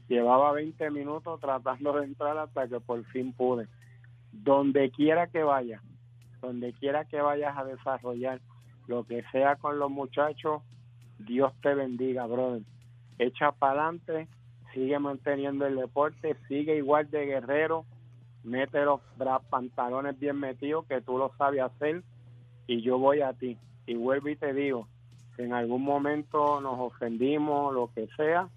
Llevaba 0.08 0.50
20 0.50 0.90
minutos 0.90 1.40
tratando 1.40 1.92
de 1.92 2.06
entrar 2.06 2.36
hasta 2.36 2.66
que 2.66 2.80
por 2.80 3.04
fin 3.04 3.32
pude. 3.32 3.68
Donde 4.32 4.90
quiera 4.90 5.28
que 5.28 5.44
vayas, 5.44 5.80
donde 6.42 6.72
quiera 6.72 7.04
que 7.04 7.20
vayas 7.20 7.56
a 7.56 7.64
desarrollar 7.64 8.40
lo 8.88 9.04
que 9.04 9.22
sea 9.30 9.54
con 9.56 9.78
los 9.78 9.92
muchachos, 9.92 10.62
Dios 11.20 11.52
te 11.62 11.72
bendiga, 11.74 12.26
brother. 12.26 12.62
Echa 13.18 13.52
para 13.52 13.86
adelante, 13.86 14.28
sigue 14.74 14.98
manteniendo 14.98 15.66
el 15.66 15.76
deporte, 15.76 16.36
sigue 16.48 16.76
igual 16.76 17.08
de 17.10 17.24
guerrero, 17.24 17.86
mete 18.42 18.84
los 18.84 19.00
pantalones 19.48 20.18
bien 20.18 20.38
metidos, 20.38 20.84
que 20.86 21.00
tú 21.00 21.16
lo 21.16 21.32
sabes 21.38 21.62
hacer, 21.62 22.02
y 22.66 22.82
yo 22.82 22.98
voy 22.98 23.22
a 23.22 23.32
ti. 23.32 23.56
Y 23.86 23.94
vuelvo 23.94 24.28
y 24.28 24.36
te 24.36 24.52
digo, 24.52 24.88
si 25.36 25.42
en 25.42 25.52
algún 25.52 25.82
momento 25.82 26.60
nos 26.60 26.78
ofendimos, 26.78 27.72
lo 27.72 27.90
que 27.94 28.08
sea, 28.16 28.48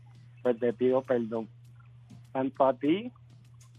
pues 0.41 0.59
te 0.59 0.73
pido 0.73 1.01
perdón. 1.03 1.47
Tanto 2.33 2.65
a 2.65 2.73
ti, 2.73 3.11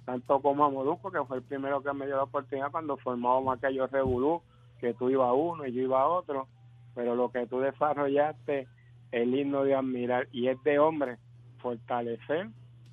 tanto 0.04 0.40
como 0.40 0.64
a 0.64 0.70
Molusco, 0.70 1.10
que 1.10 1.24
fue 1.24 1.38
el 1.38 1.42
primero 1.42 1.82
que 1.82 1.92
me 1.92 2.06
dio 2.06 2.16
la 2.16 2.24
oportunidad 2.24 2.70
cuando 2.70 2.96
formábamos 2.96 3.56
aquellos 3.56 3.90
revolú, 3.90 4.42
que 4.80 4.94
tú 4.94 5.10
ibas 5.10 5.32
uno 5.34 5.66
y 5.66 5.72
yo 5.72 5.82
iba 5.82 6.06
otro, 6.06 6.46
pero 6.94 7.14
lo 7.14 7.30
que 7.30 7.46
tú 7.46 7.60
desarrollaste 7.60 8.68
es 9.10 9.26
lindo 9.26 9.64
de 9.64 9.74
admirar 9.74 10.28
y 10.32 10.48
es 10.48 10.62
de 10.62 10.78
hombre 10.78 11.18
fortalecer, 11.58 12.48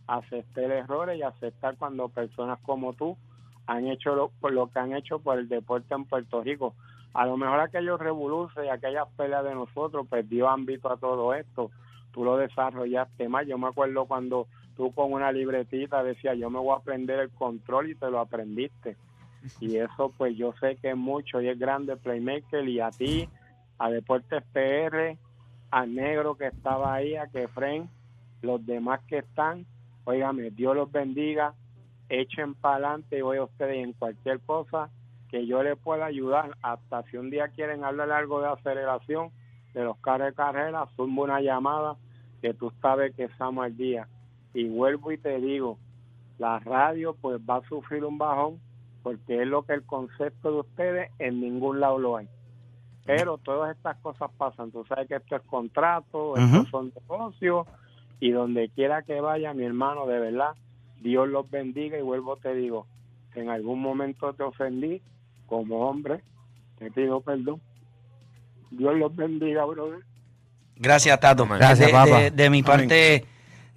aceptar 0.08 0.72
errores 0.72 1.18
y 1.18 1.24
aceptar 1.24 1.78
cuando 1.78 2.10
personas 2.10 2.60
como 2.62 2.94
tú 2.94 3.18
han 3.68 3.88
hecho 3.88 4.16
lo, 4.16 4.32
lo 4.50 4.68
que 4.72 4.80
han 4.80 4.94
hecho 4.94 5.20
por 5.20 5.40
el 5.40 5.48
deporte 5.48 5.94
en 5.94 6.06
Puerto 6.06 6.42
Rico. 6.44 6.76
A 7.14 7.26
lo 7.26 7.38
mejor 7.38 7.60
aquellos 7.60 8.00
revoluces 8.00 8.66
y 8.66 8.68
aquellas 8.68 9.08
peleas 9.16 9.44
de 9.44 9.56
nosotros 9.56 10.06
pues 10.10 10.26
ámbito 10.48 10.92
a 10.92 10.98
todo 10.98 11.34
esto. 11.34 11.72
Tú 12.12 12.24
lo 12.24 12.38
desarrollaste 12.38 13.30
más. 13.30 13.48
Yo 13.48 13.58
me 13.58 13.68
acuerdo 13.68 14.06
cuando 14.06 14.48
tú 14.76 14.92
con 14.94 15.14
una 15.14 15.32
libretita 15.32 16.04
decías 16.04 16.38
yo 16.38 16.50
me 16.50 16.60
voy 16.60 16.74
a 16.74 16.80
aprender 16.80 17.20
el 17.20 17.30
control 17.32 17.90
y 17.90 17.96
te 17.96 18.12
lo 18.12 18.20
aprendiste. 18.20 18.98
Y 19.60 19.78
eso 19.78 20.12
pues 20.18 20.36
yo 20.36 20.54
sé 20.60 20.76
que 20.76 20.90
es 20.90 20.98
mucho 20.98 21.42
y 21.42 21.48
es 21.48 21.58
grande 21.58 21.96
Playmaker 21.96 22.68
y 22.68 22.80
a 22.80 22.90
ti, 22.90 23.30
a 23.78 23.90
Deportes 23.90 24.44
PR, 24.52 25.18
a 25.72 25.86
Negro 25.86 26.36
que 26.36 26.48
estaba 26.48 26.94
ahí, 26.94 27.16
a 27.16 27.28
Kefren, 27.28 27.90
los 28.46 28.66
demás 28.66 29.02
que 29.08 29.20
están, 29.20 29.66
óigame, 30.06 30.52
Dios 30.52 30.76
los 30.76 30.92
bendiga, 30.92 31.54
echen 32.10 32.54
para 32.56 32.76
adelante 32.76 33.18
y 33.18 33.22
voy 33.22 33.38
a 33.38 33.44
ustedes 33.44 33.84
en 33.84 33.94
cualquier 33.94 34.40
cosa 34.42 34.90
que 35.30 35.46
yo 35.46 35.64
les 35.64 35.78
pueda 35.78 36.06
ayudar, 36.06 36.56
hasta 36.62 37.04
si 37.04 37.18
un 37.18 37.30
día 37.30 37.50
quieren 37.50 37.84
hablar 37.84 38.12
algo 38.12 38.42
de 38.42 38.48
aceleración, 38.48 39.32
de 39.74 39.84
los 39.84 39.98
carros 39.98 40.28
de 40.28 40.34
carrera, 40.34 40.88
zumba 40.96 41.24
una 41.24 41.42
llamada 41.42 41.98
que 42.42 42.54
tú 42.54 42.72
sabes 42.82 43.14
que 43.16 43.26
estamos 43.26 43.66
al 43.66 43.76
día. 43.76 44.08
Y 44.54 44.70
vuelvo 44.70 45.12
y 45.12 45.18
te 45.18 45.40
digo, 45.40 45.78
la 46.38 46.60
radio 46.60 47.16
pues 47.20 47.42
va 47.42 47.58
a 47.58 47.68
sufrir 47.68 48.06
un 48.06 48.18
bajón 48.18 48.60
porque 49.04 49.42
es 49.42 49.48
lo 49.48 49.64
que 49.64 49.74
el 49.74 49.84
concepto 49.84 50.52
de 50.52 50.60
ustedes 50.62 51.12
en 51.20 51.42
ningún 51.42 51.80
lado 51.80 52.00
lo 52.00 52.18
hay. 52.18 52.30
Pero 53.06 53.38
todas 53.38 53.76
estas 53.76 53.98
cosas 53.98 54.32
pasan. 54.38 54.72
Tú 54.72 54.84
sabes 54.86 55.08
que 55.08 55.16
esto 55.16 55.36
es 55.36 55.42
contrato, 55.44 56.36
estos 56.38 56.70
son 56.70 56.92
negocios 56.96 57.68
y 58.20 58.32
donde 58.32 58.70
quiera 58.70 59.02
que 59.04 59.20
vaya, 59.22 59.54
mi 59.54 59.64
hermano, 59.66 60.06
de 60.08 60.20
verdad, 60.20 60.52
Dios 61.02 61.28
los 61.28 61.50
bendiga 61.50 61.98
y 61.98 62.02
vuelvo 62.02 62.38
te 62.38 62.54
digo, 62.56 62.88
en 63.36 63.50
algún 63.50 63.82
momento 63.82 64.34
te 64.34 64.44
ofendí 64.44 65.02
como 65.46 65.88
hombre, 65.90 66.22
te 66.80 66.90
pido 66.92 67.22
perdón. 67.22 67.62
Dios 68.72 68.96
los 68.96 69.16
bendiga, 69.16 69.64
brother. 69.66 70.00
Gracias, 70.78 71.20
Tato. 71.20 71.46
Gracias, 71.48 71.88
de, 71.88 71.94
papá. 71.94 72.20
de- 72.22 72.32
de 72.32 72.50
mi 72.50 72.64
parte, 72.64 73.26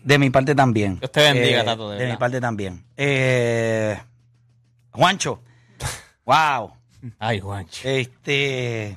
de 0.02 0.18
mi 0.18 0.30
parte 0.30 0.54
también. 0.54 0.98
Dios 0.98 1.12
te 1.12 1.20
bendiga, 1.22 1.60
Eh, 1.60 1.64
Tato, 1.64 1.90
de 1.90 1.98
De, 2.04 2.10
mi 2.10 2.16
parte 2.16 2.40
también. 2.40 2.82
Eh, 2.96 3.96
Juancho. 4.92 5.40
wow. 6.24 6.72
Ay, 7.18 7.38
Juancho. 7.40 7.88
Este. 7.88 8.96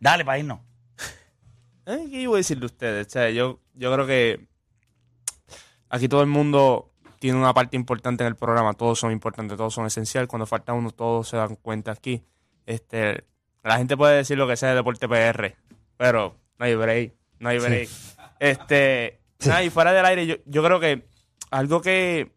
Dale 0.00 0.24
para 0.24 0.38
irnos. 0.38 0.58
Eh, 1.86 2.08
¿Qué 2.10 2.20
iba 2.22 2.34
a 2.34 2.36
decir 2.36 2.58
de 2.58 2.66
ustedes? 2.66 3.06
O 3.06 3.10
sea, 3.10 3.30
yo, 3.30 3.60
yo 3.74 3.92
creo 3.92 4.06
que 4.06 4.48
aquí 5.88 6.08
todo 6.08 6.20
el 6.20 6.26
mundo 6.26 6.90
tiene 7.20 7.38
una 7.38 7.54
parte 7.54 7.76
importante 7.76 8.24
en 8.24 8.28
el 8.28 8.36
programa. 8.36 8.74
Todos 8.74 8.98
son 8.98 9.12
importantes, 9.12 9.56
todos 9.56 9.72
son 9.72 9.86
esenciales. 9.86 10.28
Cuando 10.28 10.46
falta 10.46 10.72
uno, 10.72 10.90
todos 10.90 11.28
se 11.28 11.36
dan 11.36 11.54
cuenta 11.54 11.92
aquí. 11.92 12.24
Este, 12.66 13.24
la 13.62 13.78
gente 13.78 13.96
puede 13.96 14.16
decir 14.16 14.36
lo 14.36 14.48
que 14.48 14.56
sea 14.56 14.70
de 14.70 14.74
Deporte 14.74 15.08
PR, 15.08 15.54
pero 15.96 16.36
no 16.58 16.64
hay 16.64 16.74
break. 16.74 17.14
No 17.38 17.50
hay 17.50 17.58
break. 17.58 17.88
Este, 18.40 19.20
nada, 19.46 19.62
y 19.62 19.70
fuera 19.70 19.92
del 19.92 20.04
aire, 20.04 20.26
yo, 20.26 20.36
yo 20.44 20.64
creo 20.64 20.80
que 20.80 21.06
algo 21.50 21.80
que 21.80 22.32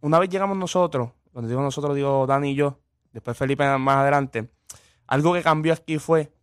una 0.00 0.18
vez 0.18 0.28
llegamos 0.28 0.58
nosotros, 0.58 1.12
cuando 1.32 1.48
digo 1.48 1.62
nosotros, 1.62 1.96
digo 1.96 2.26
Dani 2.26 2.50
y 2.50 2.54
yo, 2.54 2.78
después 3.12 3.36
Felipe 3.38 3.64
más 3.78 3.96
adelante, 3.96 4.50
algo 5.06 5.32
que 5.32 5.42
cambió 5.42 5.72
aquí 5.72 5.98
fue 5.98 6.33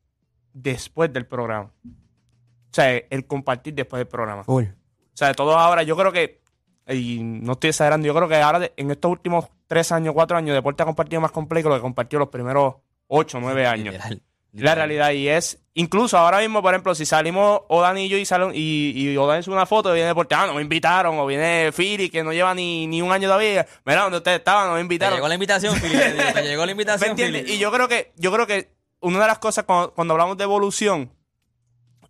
después 0.53 1.11
del 1.13 1.25
programa. 1.25 1.71
O 1.85 2.73
sea, 2.73 2.95
el 2.95 3.25
compartir 3.27 3.73
después 3.73 3.99
del 3.99 4.07
programa. 4.07 4.43
Full. 4.43 4.63
O 4.63 5.17
sea, 5.17 5.33
todos 5.33 5.55
ahora, 5.55 5.83
yo 5.83 5.97
creo 5.97 6.11
que, 6.11 6.41
y 6.87 7.19
no 7.21 7.53
estoy 7.53 7.69
exagerando, 7.71 8.07
yo 8.07 8.15
creo 8.15 8.27
que 8.27 8.37
ahora 8.37 8.71
en 8.75 8.91
estos 8.91 9.11
últimos 9.11 9.45
tres 9.67 9.91
años, 9.91 10.13
cuatro 10.13 10.37
años, 10.37 10.53
Deporte 10.55 10.83
ha 10.83 10.85
compartido 10.85 11.21
más 11.21 11.31
completo 11.31 11.67
que 11.67 11.69
lo 11.69 11.75
que 11.75 11.81
compartió 11.81 12.17
los 12.19 12.29
primeros 12.29 12.75
ocho, 13.07 13.39
nueve 13.39 13.67
años. 13.67 13.93
Literal. 13.93 14.21
La 14.53 14.75
realidad, 14.75 15.11
y 15.11 15.29
es, 15.29 15.63
incluso 15.75 16.17
ahora 16.17 16.39
mismo, 16.39 16.61
por 16.61 16.73
ejemplo, 16.73 16.93
si 16.93 17.05
salimos 17.05 17.61
Odan 17.69 17.97
y 17.97 18.09
yo 18.09 18.17
y, 18.17 18.25
salen, 18.25 18.51
y, 18.53 18.91
y 18.95 19.15
Odan 19.15 19.41
sube 19.43 19.55
una 19.55 19.65
foto, 19.65 19.93
viene 19.93 20.09
Deporte, 20.09 20.35
ah, 20.35 20.45
no 20.45 20.55
me 20.55 20.61
invitaron, 20.61 21.17
o 21.17 21.25
viene 21.25 21.71
Philly, 21.71 22.09
que 22.09 22.21
no 22.21 22.33
lleva 22.33 22.53
ni, 22.53 22.85
ni 22.85 23.01
un 23.01 23.13
año 23.13 23.29
todavía, 23.29 23.65
mira, 23.85 24.01
donde 24.01 24.17
ustedes 24.17 24.39
estaban, 24.39 24.67
no 24.67 24.73
me 24.73 24.79
Te 24.79 24.81
invitaron. 24.81 25.15
llegó 25.15 25.27
la 25.29 25.35
invitación, 25.35 25.75
Fili. 25.77 25.97
te 25.97 26.33
Te 26.33 26.43
llegó 26.43 26.61
la 26.63 26.65
¿Me 26.65 26.71
invitación, 26.73 27.11
entiendes? 27.11 27.43
Fili. 27.43 27.53
Y 27.53 27.59
yo 27.59 27.71
creo 27.71 27.87
que, 27.87 28.11
yo 28.17 28.33
creo 28.33 28.45
que 28.45 28.73
una 29.01 29.19
de 29.19 29.27
las 29.27 29.39
cosas 29.39 29.65
cuando, 29.65 30.13
hablamos 30.13 30.37
de 30.37 30.43
evolución 30.43 31.11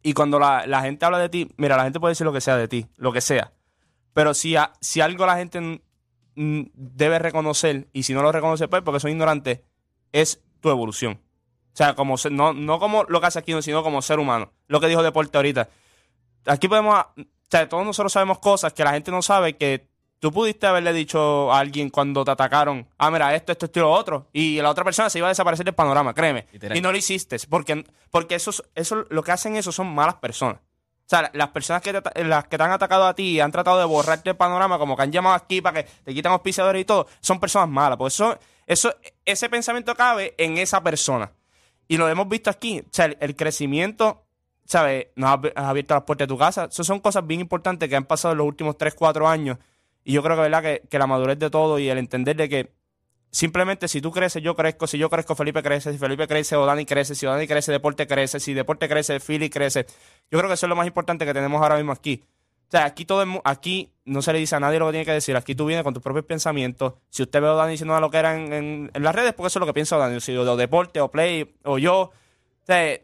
y 0.04 0.14
cuando 0.14 0.40
la, 0.40 0.68
la 0.68 0.82
gente 0.82 1.06
habla 1.06 1.18
de 1.20 1.30
ti, 1.30 1.50
mira, 1.58 1.78
la 1.78 1.84
gente 1.84 2.00
puede 2.00 2.12
decir 2.12 2.26
lo 2.26 2.34
que 2.34 2.42
sea 2.42 2.58
de 2.58 2.68
ti, 2.68 2.88
lo 2.98 3.12
que 3.12 3.22
sea. 3.22 3.54
Pero 4.14 4.34
si, 4.34 4.56
si 4.82 5.02
algo 5.02 5.26
la 5.26 5.38
gente 5.38 5.82
debe 6.36 7.20
reconocer, 7.20 7.88
y 7.94 8.04
si 8.04 8.14
no 8.14 8.22
lo 8.22 8.32
reconoce, 8.32 8.68
pues 8.68 8.82
porque 8.84 9.00
son 9.00 9.12
ignorantes, 9.12 9.62
es 10.12 10.44
tu 10.60 10.70
evolución. 10.70 11.22
O 11.74 11.76
sea, 11.76 11.96
como 11.96 12.16
no, 12.30 12.54
no 12.54 12.80
como 12.80 13.04
lo 13.06 13.22
que 13.22 13.28
hace 13.28 13.40
aquí, 13.40 13.60
sino 13.62 13.84
como 13.84 14.02
ser 14.02 14.20
humano. 14.20 14.52
Lo 14.68 14.80
que 14.80 14.88
dijo 14.88 15.04
Deporte 15.04 15.38
ahorita. 15.38 15.70
Aquí 16.46 16.68
podemos, 16.68 16.96
o 16.96 17.24
sea, 17.50 17.70
todos 17.70 17.86
nosotros 17.86 18.12
sabemos 18.12 18.40
cosas 18.40 18.74
que 18.74 18.84
la 18.84 18.92
gente 18.92 19.12
no 19.12 19.22
sabe 19.22 19.56
que 19.56 19.90
tú 20.22 20.32
pudiste 20.32 20.68
haberle 20.68 20.94
dicho 20.94 21.52
a 21.52 21.60
alguien 21.60 21.90
cuando 21.90 22.24
te 22.24 22.30
atacaron, 22.30 22.88
ah, 23.00 23.10
mira, 23.10 23.36
esto, 23.36 23.52
esto, 23.52 23.66
esto 23.66 23.80
y 23.80 23.82
lo 23.82 23.92
otro, 23.92 24.28
y 24.32 24.62
la 24.62 24.70
otra 24.70 24.84
persona 24.84 25.10
se 25.10 25.18
iba 25.18 25.28
a 25.28 25.30
desaparecer 25.30 25.66
del 25.66 25.74
panorama, 25.74 26.14
créeme. 26.14 26.46
Literal. 26.54 26.78
Y 26.78 26.82
no 26.82 26.92
lo 26.92 26.98
hiciste, 26.98 27.38
porque, 27.50 27.84
porque 28.12 28.36
eso, 28.36 28.52
eso, 28.76 29.08
lo 29.10 29.24
que 29.24 29.32
hacen 29.32 29.56
eso 29.56 29.72
son 29.72 29.94
malas 29.94 30.16
personas. 30.16 30.58
O 30.58 31.10
sea, 31.12 31.30
las 31.34 31.50
personas 31.50 31.82
que 31.82 31.92
te, 32.00 32.24
las 32.24 32.46
que 32.46 32.58
te 32.58 32.64
han 32.64 32.72
atacado 32.72 33.06
a 33.06 33.16
ti 33.16 33.32
y 33.32 33.40
han 33.40 33.52
tratado 33.52 33.80
de 33.80 33.86
borrarte 33.86 34.30
el 34.30 34.38
panorama, 34.38 34.78
como 34.78 34.96
que 34.96 35.02
han 35.02 35.12
llamado 35.12 35.36
aquí 35.36 35.60
para 35.60 35.84
que 35.84 35.90
te 36.06 36.14
quitan 36.14 36.32
auspiciadores 36.32 36.84
y 36.84 36.86
todo, 36.86 37.08
son 37.20 37.40
personas 37.40 37.68
malas. 37.68 37.98
Porque 37.98 38.14
eso, 38.14 38.40
eso, 38.66 38.96
ese 39.26 39.50
pensamiento 39.50 39.96
cabe 39.96 40.36
en 40.38 40.60
esa 40.60 40.82
persona. 40.82 41.32
Y 41.88 41.98
lo 41.98 42.08
hemos 42.08 42.30
visto 42.30 42.50
aquí. 42.50 42.80
O 42.80 42.90
sea, 42.92 43.06
el, 43.06 43.18
el 43.20 43.36
crecimiento, 43.36 44.24
¿sabes? 44.64 45.08
Nos 45.16 45.32
has 45.32 45.52
abierto 45.56 45.96
las 45.96 46.04
puertas 46.04 46.28
de 46.28 46.34
tu 46.34 46.38
casa. 46.38 46.70
Esas 46.72 46.88
son 46.88 47.02
cosas 47.02 47.28
bien 47.28 47.42
importantes 47.42 47.90
que 47.90 47.96
han 47.98 48.06
pasado 48.06 48.32
en 48.32 48.38
los 48.38 48.48
últimos 48.48 48.78
3, 48.78 48.94
4 48.94 49.28
años. 49.28 49.58
Y 50.04 50.14
yo 50.14 50.24
creo 50.24 50.36
que, 50.36 50.42
¿verdad? 50.44 50.62
Que, 50.64 50.82
que 50.90 50.98
la 51.00 51.08
madurez 51.08 51.38
de 51.40 51.50
todo 51.50 51.78
y 51.80 51.90
el 51.90 51.98
entender 51.98 52.36
de 52.36 52.50
que 52.50 52.72
simplemente 53.30 53.88
si 53.88 54.02
tú 54.02 54.12
creces, 54.12 54.42
yo 54.44 54.56
crezco. 54.56 54.88
Si 54.88 54.98
yo 54.98 55.10
crezco, 55.10 55.36
Felipe 55.36 55.62
crece. 55.64 55.92
Si 55.92 55.98
Felipe 55.98 56.28
crece, 56.28 56.56
o 56.56 56.66
Dani 56.66 56.86
crece. 56.86 57.16
Si 57.16 57.26
Dani 57.26 57.48
crece, 57.48 57.72
Deporte 57.72 58.08
crece. 58.08 58.40
Si 58.40 58.54
Deporte 58.54 58.90
crece, 58.90 59.20
Philly 59.20 59.50
crece. 59.50 59.86
Yo 60.30 60.38
creo 60.40 60.48
que 60.50 60.56
eso 60.56 60.66
es 60.66 60.70
lo 60.70 60.76
más 60.76 60.88
importante 60.88 61.26
que 61.26 61.34
tenemos 61.34 61.62
ahora 61.62 61.76
mismo 61.78 61.92
aquí. 61.92 62.24
O 62.68 62.72
sea, 62.72 62.86
aquí 62.86 63.04
todo 63.06 63.22
el 63.22 63.42
aquí 63.44 63.92
no 64.06 64.22
se 64.22 64.32
le 64.32 64.40
dice 64.40 64.56
a 64.56 64.60
nadie 64.62 64.80
lo 64.80 64.86
que 64.88 64.92
tiene 64.94 65.06
que 65.06 65.12
decir. 65.12 65.36
Aquí 65.36 65.56
tú 65.56 65.66
vienes 65.66 65.84
con 65.84 65.94
tus 65.94 66.02
propios 66.02 66.26
pensamientos. 66.26 66.94
Si 67.10 67.22
usted 67.22 67.42
ve 67.42 67.48
a 67.50 67.52
Dani 67.52 67.72
diciendo 67.72 68.00
lo 68.00 68.10
que 68.10 68.18
era 68.18 68.36
en, 68.36 68.54
en- 68.54 68.92
en 68.94 69.04
las 69.04 69.14
redes, 69.14 69.34
porque 69.34 69.48
eso 69.48 69.60
es 69.60 69.62
lo 69.62 69.66
que 69.66 69.74
piensa 69.74 69.98
Dani. 69.98 70.20
Si 70.22 70.36
o 70.36 70.56
deporte, 70.56 71.02
o 71.02 71.12
play, 71.12 71.54
o 71.64 71.78
yo. 71.78 72.00
O 72.00 72.14
sea, 72.66 72.98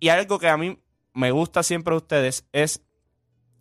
y 0.00 0.08
algo 0.08 0.38
que 0.38 0.48
a 0.48 0.56
mí 0.56 0.78
me 1.14 1.30
gusta 1.32 1.62
siempre 1.64 1.92
de 1.92 1.96
ustedes 1.98 2.46
es 2.52 2.80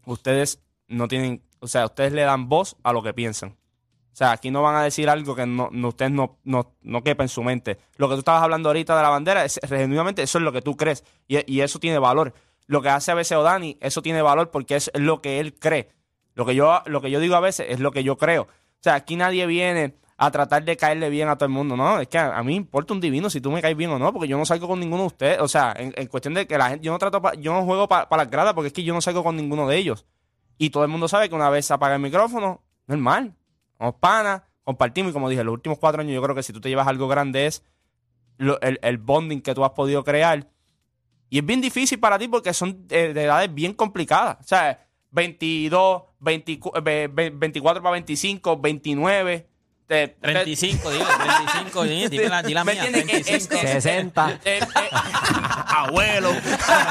ustedes 0.06 0.62
no 0.88 1.08
tienen, 1.08 1.42
o 1.60 1.68
sea, 1.68 1.86
ustedes 1.86 2.14
le 2.14 2.22
dan 2.24 2.50
voz 2.50 2.76
a 2.84 2.94
lo 2.94 3.02
que 3.04 3.14
piensan. 3.14 3.52
O 3.52 4.16
sea, 4.18 4.32
aquí 4.32 4.50
no 4.50 4.64
van 4.64 4.76
a 4.76 4.82
decir 4.84 5.10
algo 5.10 5.36
que 5.36 5.46
no, 5.46 5.70
no- 5.72 5.90
ustedes 5.90 6.12
no, 6.12 6.40
no, 6.44 6.74
no 6.82 7.04
quepa 7.04 7.24
en 7.24 7.30
su 7.30 7.44
mente. 7.44 7.78
Lo 7.98 8.08
que 8.10 8.16
tú 8.16 8.20
estabas 8.20 8.42
hablando 8.42 8.70
ahorita 8.70 8.96
de 8.98 9.04
la 9.04 9.10
bandera, 9.10 9.46
es, 9.46 9.60
eso 9.62 10.38
es 10.38 10.44
lo 10.44 10.52
que 10.52 10.62
tú 10.64 10.76
crees. 10.76 11.04
Y, 11.28 11.38
y 11.52 11.62
eso 11.62 11.78
tiene 11.80 12.00
valor. 12.00 12.34
Lo 12.66 12.82
que 12.82 12.90
hace 12.90 13.12
a 13.12 13.16
veces 13.16 13.38
Odani, 13.38 13.78
eso 13.80 14.02
tiene 14.02 14.22
valor 14.24 14.50
porque 14.50 14.76
es 14.76 14.92
lo 14.96 15.22
que 15.22 15.40
él 15.40 15.54
cree. 15.54 15.90
Lo 16.34 16.46
que 16.46 16.56
yo, 16.56 16.82
lo 16.86 17.00
que 17.02 17.12
yo 17.12 17.20
digo 17.20 17.36
a 17.36 17.40
veces 17.40 17.68
es 17.70 17.80
lo 17.80 17.92
que 17.92 18.04
yo 18.04 18.18
creo. 18.18 18.44
O 18.44 18.48
sea, 18.82 18.96
aquí 18.96 19.16
nadie 19.16 19.46
viene 19.46 19.96
a 20.18 20.32
tratar 20.32 20.64
de 20.66 20.76
caerle 20.78 21.10
bien 21.12 21.30
a 21.30 21.36
todo 21.38 21.46
el 21.46 21.52
mundo. 21.52 21.78
No, 21.78 22.00
es 22.00 22.08
que 22.08 22.18
a, 22.18 22.42
mí 22.44 22.56
importa 22.56 22.94
un 22.94 23.00
divino 23.00 23.30
si 23.30 23.40
tú 23.40 23.52
me 23.52 23.62
caes 23.62 23.78
bien 23.78 23.92
o 23.92 24.00
no, 24.00 24.12
porque 24.12 24.28
yo 24.28 24.38
no 24.38 24.46
salgo 24.46 24.68
con 24.68 24.80
ninguno 24.80 25.04
de 25.04 25.08
ustedes. 25.08 25.40
O 25.42 25.48
sea, 25.48 25.74
en, 25.78 25.92
cuestión 26.08 26.34
de 26.34 26.48
que 26.48 26.58
la 26.58 26.70
gente, 26.70 26.86
yo 26.86 26.92
no 26.92 26.98
trato, 26.98 27.22
pa- 27.22 27.36
yo 27.36 27.54
no 27.54 27.64
juego 27.66 27.88
para 27.88 28.08
las 28.18 28.30
gradas 28.32 28.54
porque 28.56 28.68
es 28.68 28.74
que 28.74 28.84
yo 28.84 28.94
no 28.96 29.02
salgo 29.02 29.24
con 29.24 29.36
ninguno 29.36 29.68
de 29.68 29.78
ellos. 29.78 30.06
Y 30.58 30.70
todo 30.70 30.84
el 30.84 30.90
mundo 30.90 31.08
sabe 31.08 31.30
que 31.30 31.36
una 31.36 31.50
vez 31.50 31.66
se 31.66 31.74
apaga 31.74 31.96
el 31.96 32.02
micrófono, 32.02 32.64
normal. 32.88 33.36
Somos 33.78 33.96
panas, 33.96 34.42
compartimos. 34.64 35.12
Y 35.12 35.14
como 35.14 35.30
dije, 35.30 35.44
los 35.44 35.54
últimos 35.54 35.78
cuatro 35.78 36.02
años 36.02 36.14
yo 36.14 36.22
creo 36.22 36.36
que 36.36 36.44
si 36.44 36.54
tú 36.54 36.62
te 36.62 36.70
llevas 36.70 36.88
algo 36.88 37.08
grande 37.08 37.46
es 37.46 37.64
el, 38.40 38.80
el 38.82 38.98
bonding 38.98 39.42
que 39.42 39.54
tú 39.54 39.64
has 39.64 39.72
podido 39.72 40.04
crear. 40.04 40.50
Y 41.30 41.40
es 41.40 41.46
bien 41.46 41.62
difícil 41.62 42.00
para 42.00 42.18
ti 42.18 42.28
porque 42.28 42.54
son 42.54 42.88
de, 42.88 43.14
de 43.14 43.24
edades 43.24 43.54
bien 43.54 43.74
complicadas. 43.74 44.38
O 44.40 44.48
sea, 44.48 44.88
22, 45.12 46.04
24, 46.20 46.84
24 46.84 47.84
para 47.84 47.92
25, 47.94 48.58
29. 48.58 49.48
Te- 49.88 50.08
te- 50.10 50.16
35, 50.22 50.92
dile, 50.92 51.06
35, 51.06 51.84
di, 51.84 52.08
dime 52.10 52.30
la, 52.30 52.44
di 52.44 52.54
la 52.54 52.64
¿Me 52.64 52.74
mía, 52.74 52.86
entiendes? 52.86 53.28
Es- 53.28 53.48
35. 53.48 53.56
es- 53.66 53.84
60. 53.84 54.40
eh, 54.46 54.60
eh, 54.60 54.90
abuelo. 55.68 56.32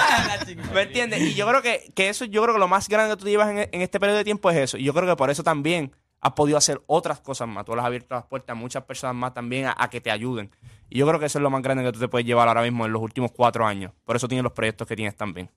¿Me 0.74 0.82
entiendes? 0.82 1.20
Y 1.20 1.34
yo 1.34 1.46
creo 1.46 1.62
que, 1.62 1.92
que 1.94 2.08
eso, 2.08 2.24
yo 2.24 2.42
creo 2.42 2.54
que 2.54 2.60
lo 2.60 2.68
más 2.68 2.88
grande 2.88 3.14
que 3.14 3.20
tú 3.22 3.28
llevas 3.28 3.50
en, 3.50 3.58
en 3.70 3.82
este 3.82 4.00
periodo 4.00 4.18
de 4.18 4.24
tiempo 4.24 4.50
es 4.50 4.56
eso. 4.56 4.76
Y 4.78 4.84
yo 4.84 4.94
creo 4.94 5.06
que 5.06 5.16
por 5.16 5.30
eso 5.30 5.42
también 5.42 5.92
has 6.20 6.32
podido 6.32 6.56
hacer 6.58 6.80
otras 6.86 7.20
cosas 7.20 7.46
más. 7.48 7.64
Tú 7.64 7.74
le 7.74 7.80
has 7.80 7.86
abierto 7.86 8.14
las 8.14 8.24
puertas 8.24 8.50
a 8.52 8.54
muchas 8.54 8.82
personas 8.84 9.14
más 9.14 9.34
también 9.34 9.66
a, 9.66 9.74
a 9.78 9.90
que 9.90 10.00
te 10.00 10.10
ayuden. 10.10 10.50
Y 10.88 10.98
yo 10.98 11.06
creo 11.06 11.20
que 11.20 11.26
eso 11.26 11.38
es 11.38 11.42
lo 11.42 11.50
más 11.50 11.62
grande 11.62 11.84
que 11.84 11.92
tú 11.92 12.00
te 12.00 12.08
puedes 12.08 12.26
llevar 12.26 12.48
ahora 12.48 12.62
mismo 12.62 12.86
en 12.86 12.92
los 12.92 13.02
últimos 13.02 13.30
cuatro 13.32 13.66
años. 13.66 13.92
Por 14.04 14.16
eso 14.16 14.26
tienes 14.28 14.42
los 14.42 14.52
proyectos 14.52 14.86
que 14.88 14.96
tienes 14.96 15.16
también. 15.16 15.50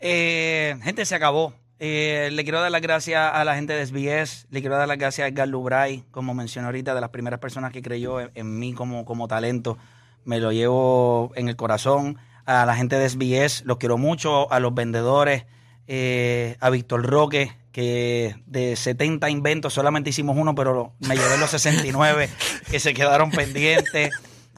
Eh, 0.00 0.76
gente, 0.82 1.04
se 1.06 1.14
acabó. 1.14 1.54
Eh, 1.78 2.30
le 2.32 2.42
quiero 2.44 2.60
dar 2.60 2.70
las 2.70 2.80
gracias 2.80 3.30
a 3.32 3.44
la 3.44 3.54
gente 3.54 3.74
de 3.74 3.86
SBS. 3.86 4.46
Le 4.50 4.60
quiero 4.60 4.76
dar 4.76 4.88
las 4.88 4.98
gracias 4.98 5.26
a 5.26 5.28
Edgar 5.28 5.48
Lubray, 5.48 6.04
como 6.10 6.34
mencioné 6.34 6.66
ahorita, 6.66 6.94
de 6.94 7.00
las 7.00 7.10
primeras 7.10 7.38
personas 7.40 7.72
que 7.72 7.82
creyó 7.82 8.20
en, 8.20 8.30
en 8.34 8.58
mí 8.58 8.72
como, 8.72 9.04
como 9.04 9.28
talento. 9.28 9.76
Me 10.24 10.40
lo 10.40 10.52
llevo 10.52 11.32
en 11.36 11.48
el 11.48 11.56
corazón. 11.56 12.18
A 12.46 12.64
la 12.64 12.76
gente 12.76 12.96
de 12.96 13.08
SBS, 13.08 13.64
los 13.64 13.76
quiero 13.78 13.98
mucho. 13.98 14.50
A 14.52 14.60
los 14.60 14.74
vendedores, 14.74 15.44
eh, 15.86 16.56
a 16.60 16.70
Víctor 16.70 17.04
Roque, 17.04 17.52
que 17.72 18.36
de 18.46 18.74
70 18.74 19.28
inventos 19.28 19.74
solamente 19.74 20.10
hicimos 20.10 20.36
uno, 20.36 20.54
pero 20.54 20.94
me 21.00 21.16
llevé 21.16 21.36
los 21.38 21.50
69 21.50 22.30
que 22.70 22.80
se 22.80 22.94
quedaron 22.94 23.30
pendientes. 23.30 24.10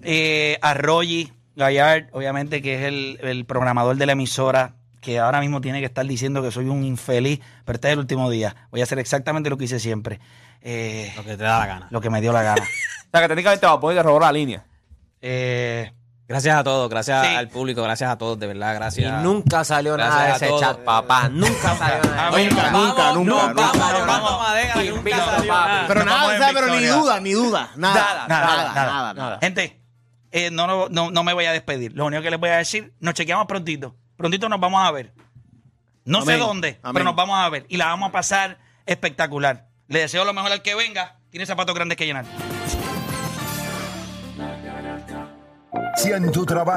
Eh, 0.02 0.58
a 0.62 0.74
Rogi 0.74 1.32
Gallard, 1.56 2.06
obviamente, 2.12 2.62
que 2.62 2.76
es 2.76 2.82
el, 2.82 3.18
el 3.22 3.44
programador 3.44 3.96
de 3.96 4.06
la 4.06 4.12
emisora, 4.12 4.76
que 5.00 5.18
ahora 5.18 5.40
mismo 5.40 5.60
tiene 5.60 5.80
que 5.80 5.86
estar 5.86 6.04
diciendo 6.06 6.42
que 6.42 6.50
soy 6.50 6.66
un 6.68 6.84
infeliz, 6.84 7.40
pero 7.64 7.76
este 7.76 7.88
es 7.88 7.92
el 7.94 7.98
último 8.00 8.30
día. 8.30 8.54
Voy 8.70 8.80
a 8.80 8.84
hacer 8.84 8.98
exactamente 8.98 9.50
lo 9.50 9.56
que 9.56 9.64
hice 9.64 9.78
siempre. 9.80 10.20
Eh, 10.60 11.12
Lo 11.16 11.22
que 11.24 11.36
te 11.36 11.44
da 11.44 11.60
la 11.60 11.66
gana. 11.66 11.86
lo 11.90 12.00
que 12.00 12.10
me 12.10 12.20
dio 12.20 12.32
la 12.32 12.42
gana. 12.42 12.62
O 13.06 13.10
sea, 13.10 13.22
que 13.22 13.28
técnicamente 13.28 13.64
va 13.66 13.72
a 13.72 13.80
poder 13.80 14.04
robó 14.04 14.20
la 14.20 14.30
línea. 14.32 14.64
Eh, 15.22 15.92
Gracias 16.28 16.54
a 16.58 16.62
todos, 16.62 16.90
gracias 16.90 17.26
Sí. 17.26 17.34
al 17.36 17.48
público, 17.48 17.82
gracias 17.82 18.10
a 18.10 18.18
todos, 18.18 18.38
de 18.38 18.46
verdad, 18.48 18.72
Y 18.72 18.74
gracias. 18.74 19.22
nunca 19.22 19.64
salió 19.64 19.96
nada 19.96 20.24
de 20.26 20.32
ese 20.32 20.48
todos. 20.48 20.60
chat, 20.60 20.78
papá. 20.80 21.30
Nunca 21.30 21.74
salió 21.74 22.02
nada. 22.10 22.30
Nunca, 22.30 22.70
nunca, 22.70 22.70
nunca, 22.70 23.12
Nunca, 23.14 23.14
nunca. 23.14 23.54
vamos, 23.54 23.78
Vamos. 23.78 24.06
vamos, 24.06 24.38
madera, 24.46 24.72
que 24.74 24.78
nunca 24.80 24.98
Invicto, 24.98 25.24
salió 25.24 25.36
papi. 25.48 25.48
nada. 25.70 25.84
Pero 25.88 26.04
nada, 26.04 26.50
pero 26.52 26.66
ni 26.76 26.84
duda, 26.86 27.20
ni 27.20 27.32
duda. 27.32 27.70
Nada, 27.76 28.26
Nada, 28.28 28.28
nada, 28.28 28.74
nada. 28.74 29.14
nada. 29.14 29.38
Gente, 29.40 29.80
eh, 30.30 30.50
no, 30.50 30.66
no, 30.66 30.88
no, 30.90 31.10
no 31.10 31.24
me 31.24 31.32
voy 31.32 31.46
a 31.46 31.52
despedir. 31.52 31.92
Lo 31.94 32.04
único 32.04 32.22
que 32.22 32.30
les 32.30 32.38
voy 32.38 32.50
a 32.50 32.56
decir, 32.58 32.92
nos 33.00 33.14
chequeamos 33.14 33.46
prontito. 33.46 33.96
Prontito 34.18 34.48
nos 34.48 34.58
vamos 34.58 34.84
a 34.84 34.90
ver. 34.90 35.14
No 36.04 36.22
sé 36.22 36.36
dónde, 36.36 36.80
Amén. 36.82 36.92
pero 36.92 37.04
nos 37.04 37.14
vamos 37.14 37.38
a 37.38 37.48
ver. 37.48 37.66
Y 37.68 37.76
la 37.76 37.86
vamos 37.86 38.08
a 38.08 38.12
pasar 38.12 38.58
espectacular. 38.84 39.68
Le 39.86 40.00
deseo 40.00 40.24
lo 40.24 40.32
mejor 40.32 40.50
al 40.50 40.60
que 40.60 40.74
venga. 40.74 41.18
Tiene 41.30 41.46
zapatos 41.46 41.72
grandes 41.74 41.96
que 41.96 42.04
llenar. 42.04 42.24
Si 45.96 46.10
en 46.10 46.32
tu 46.32 46.44
trabajo 46.44 46.76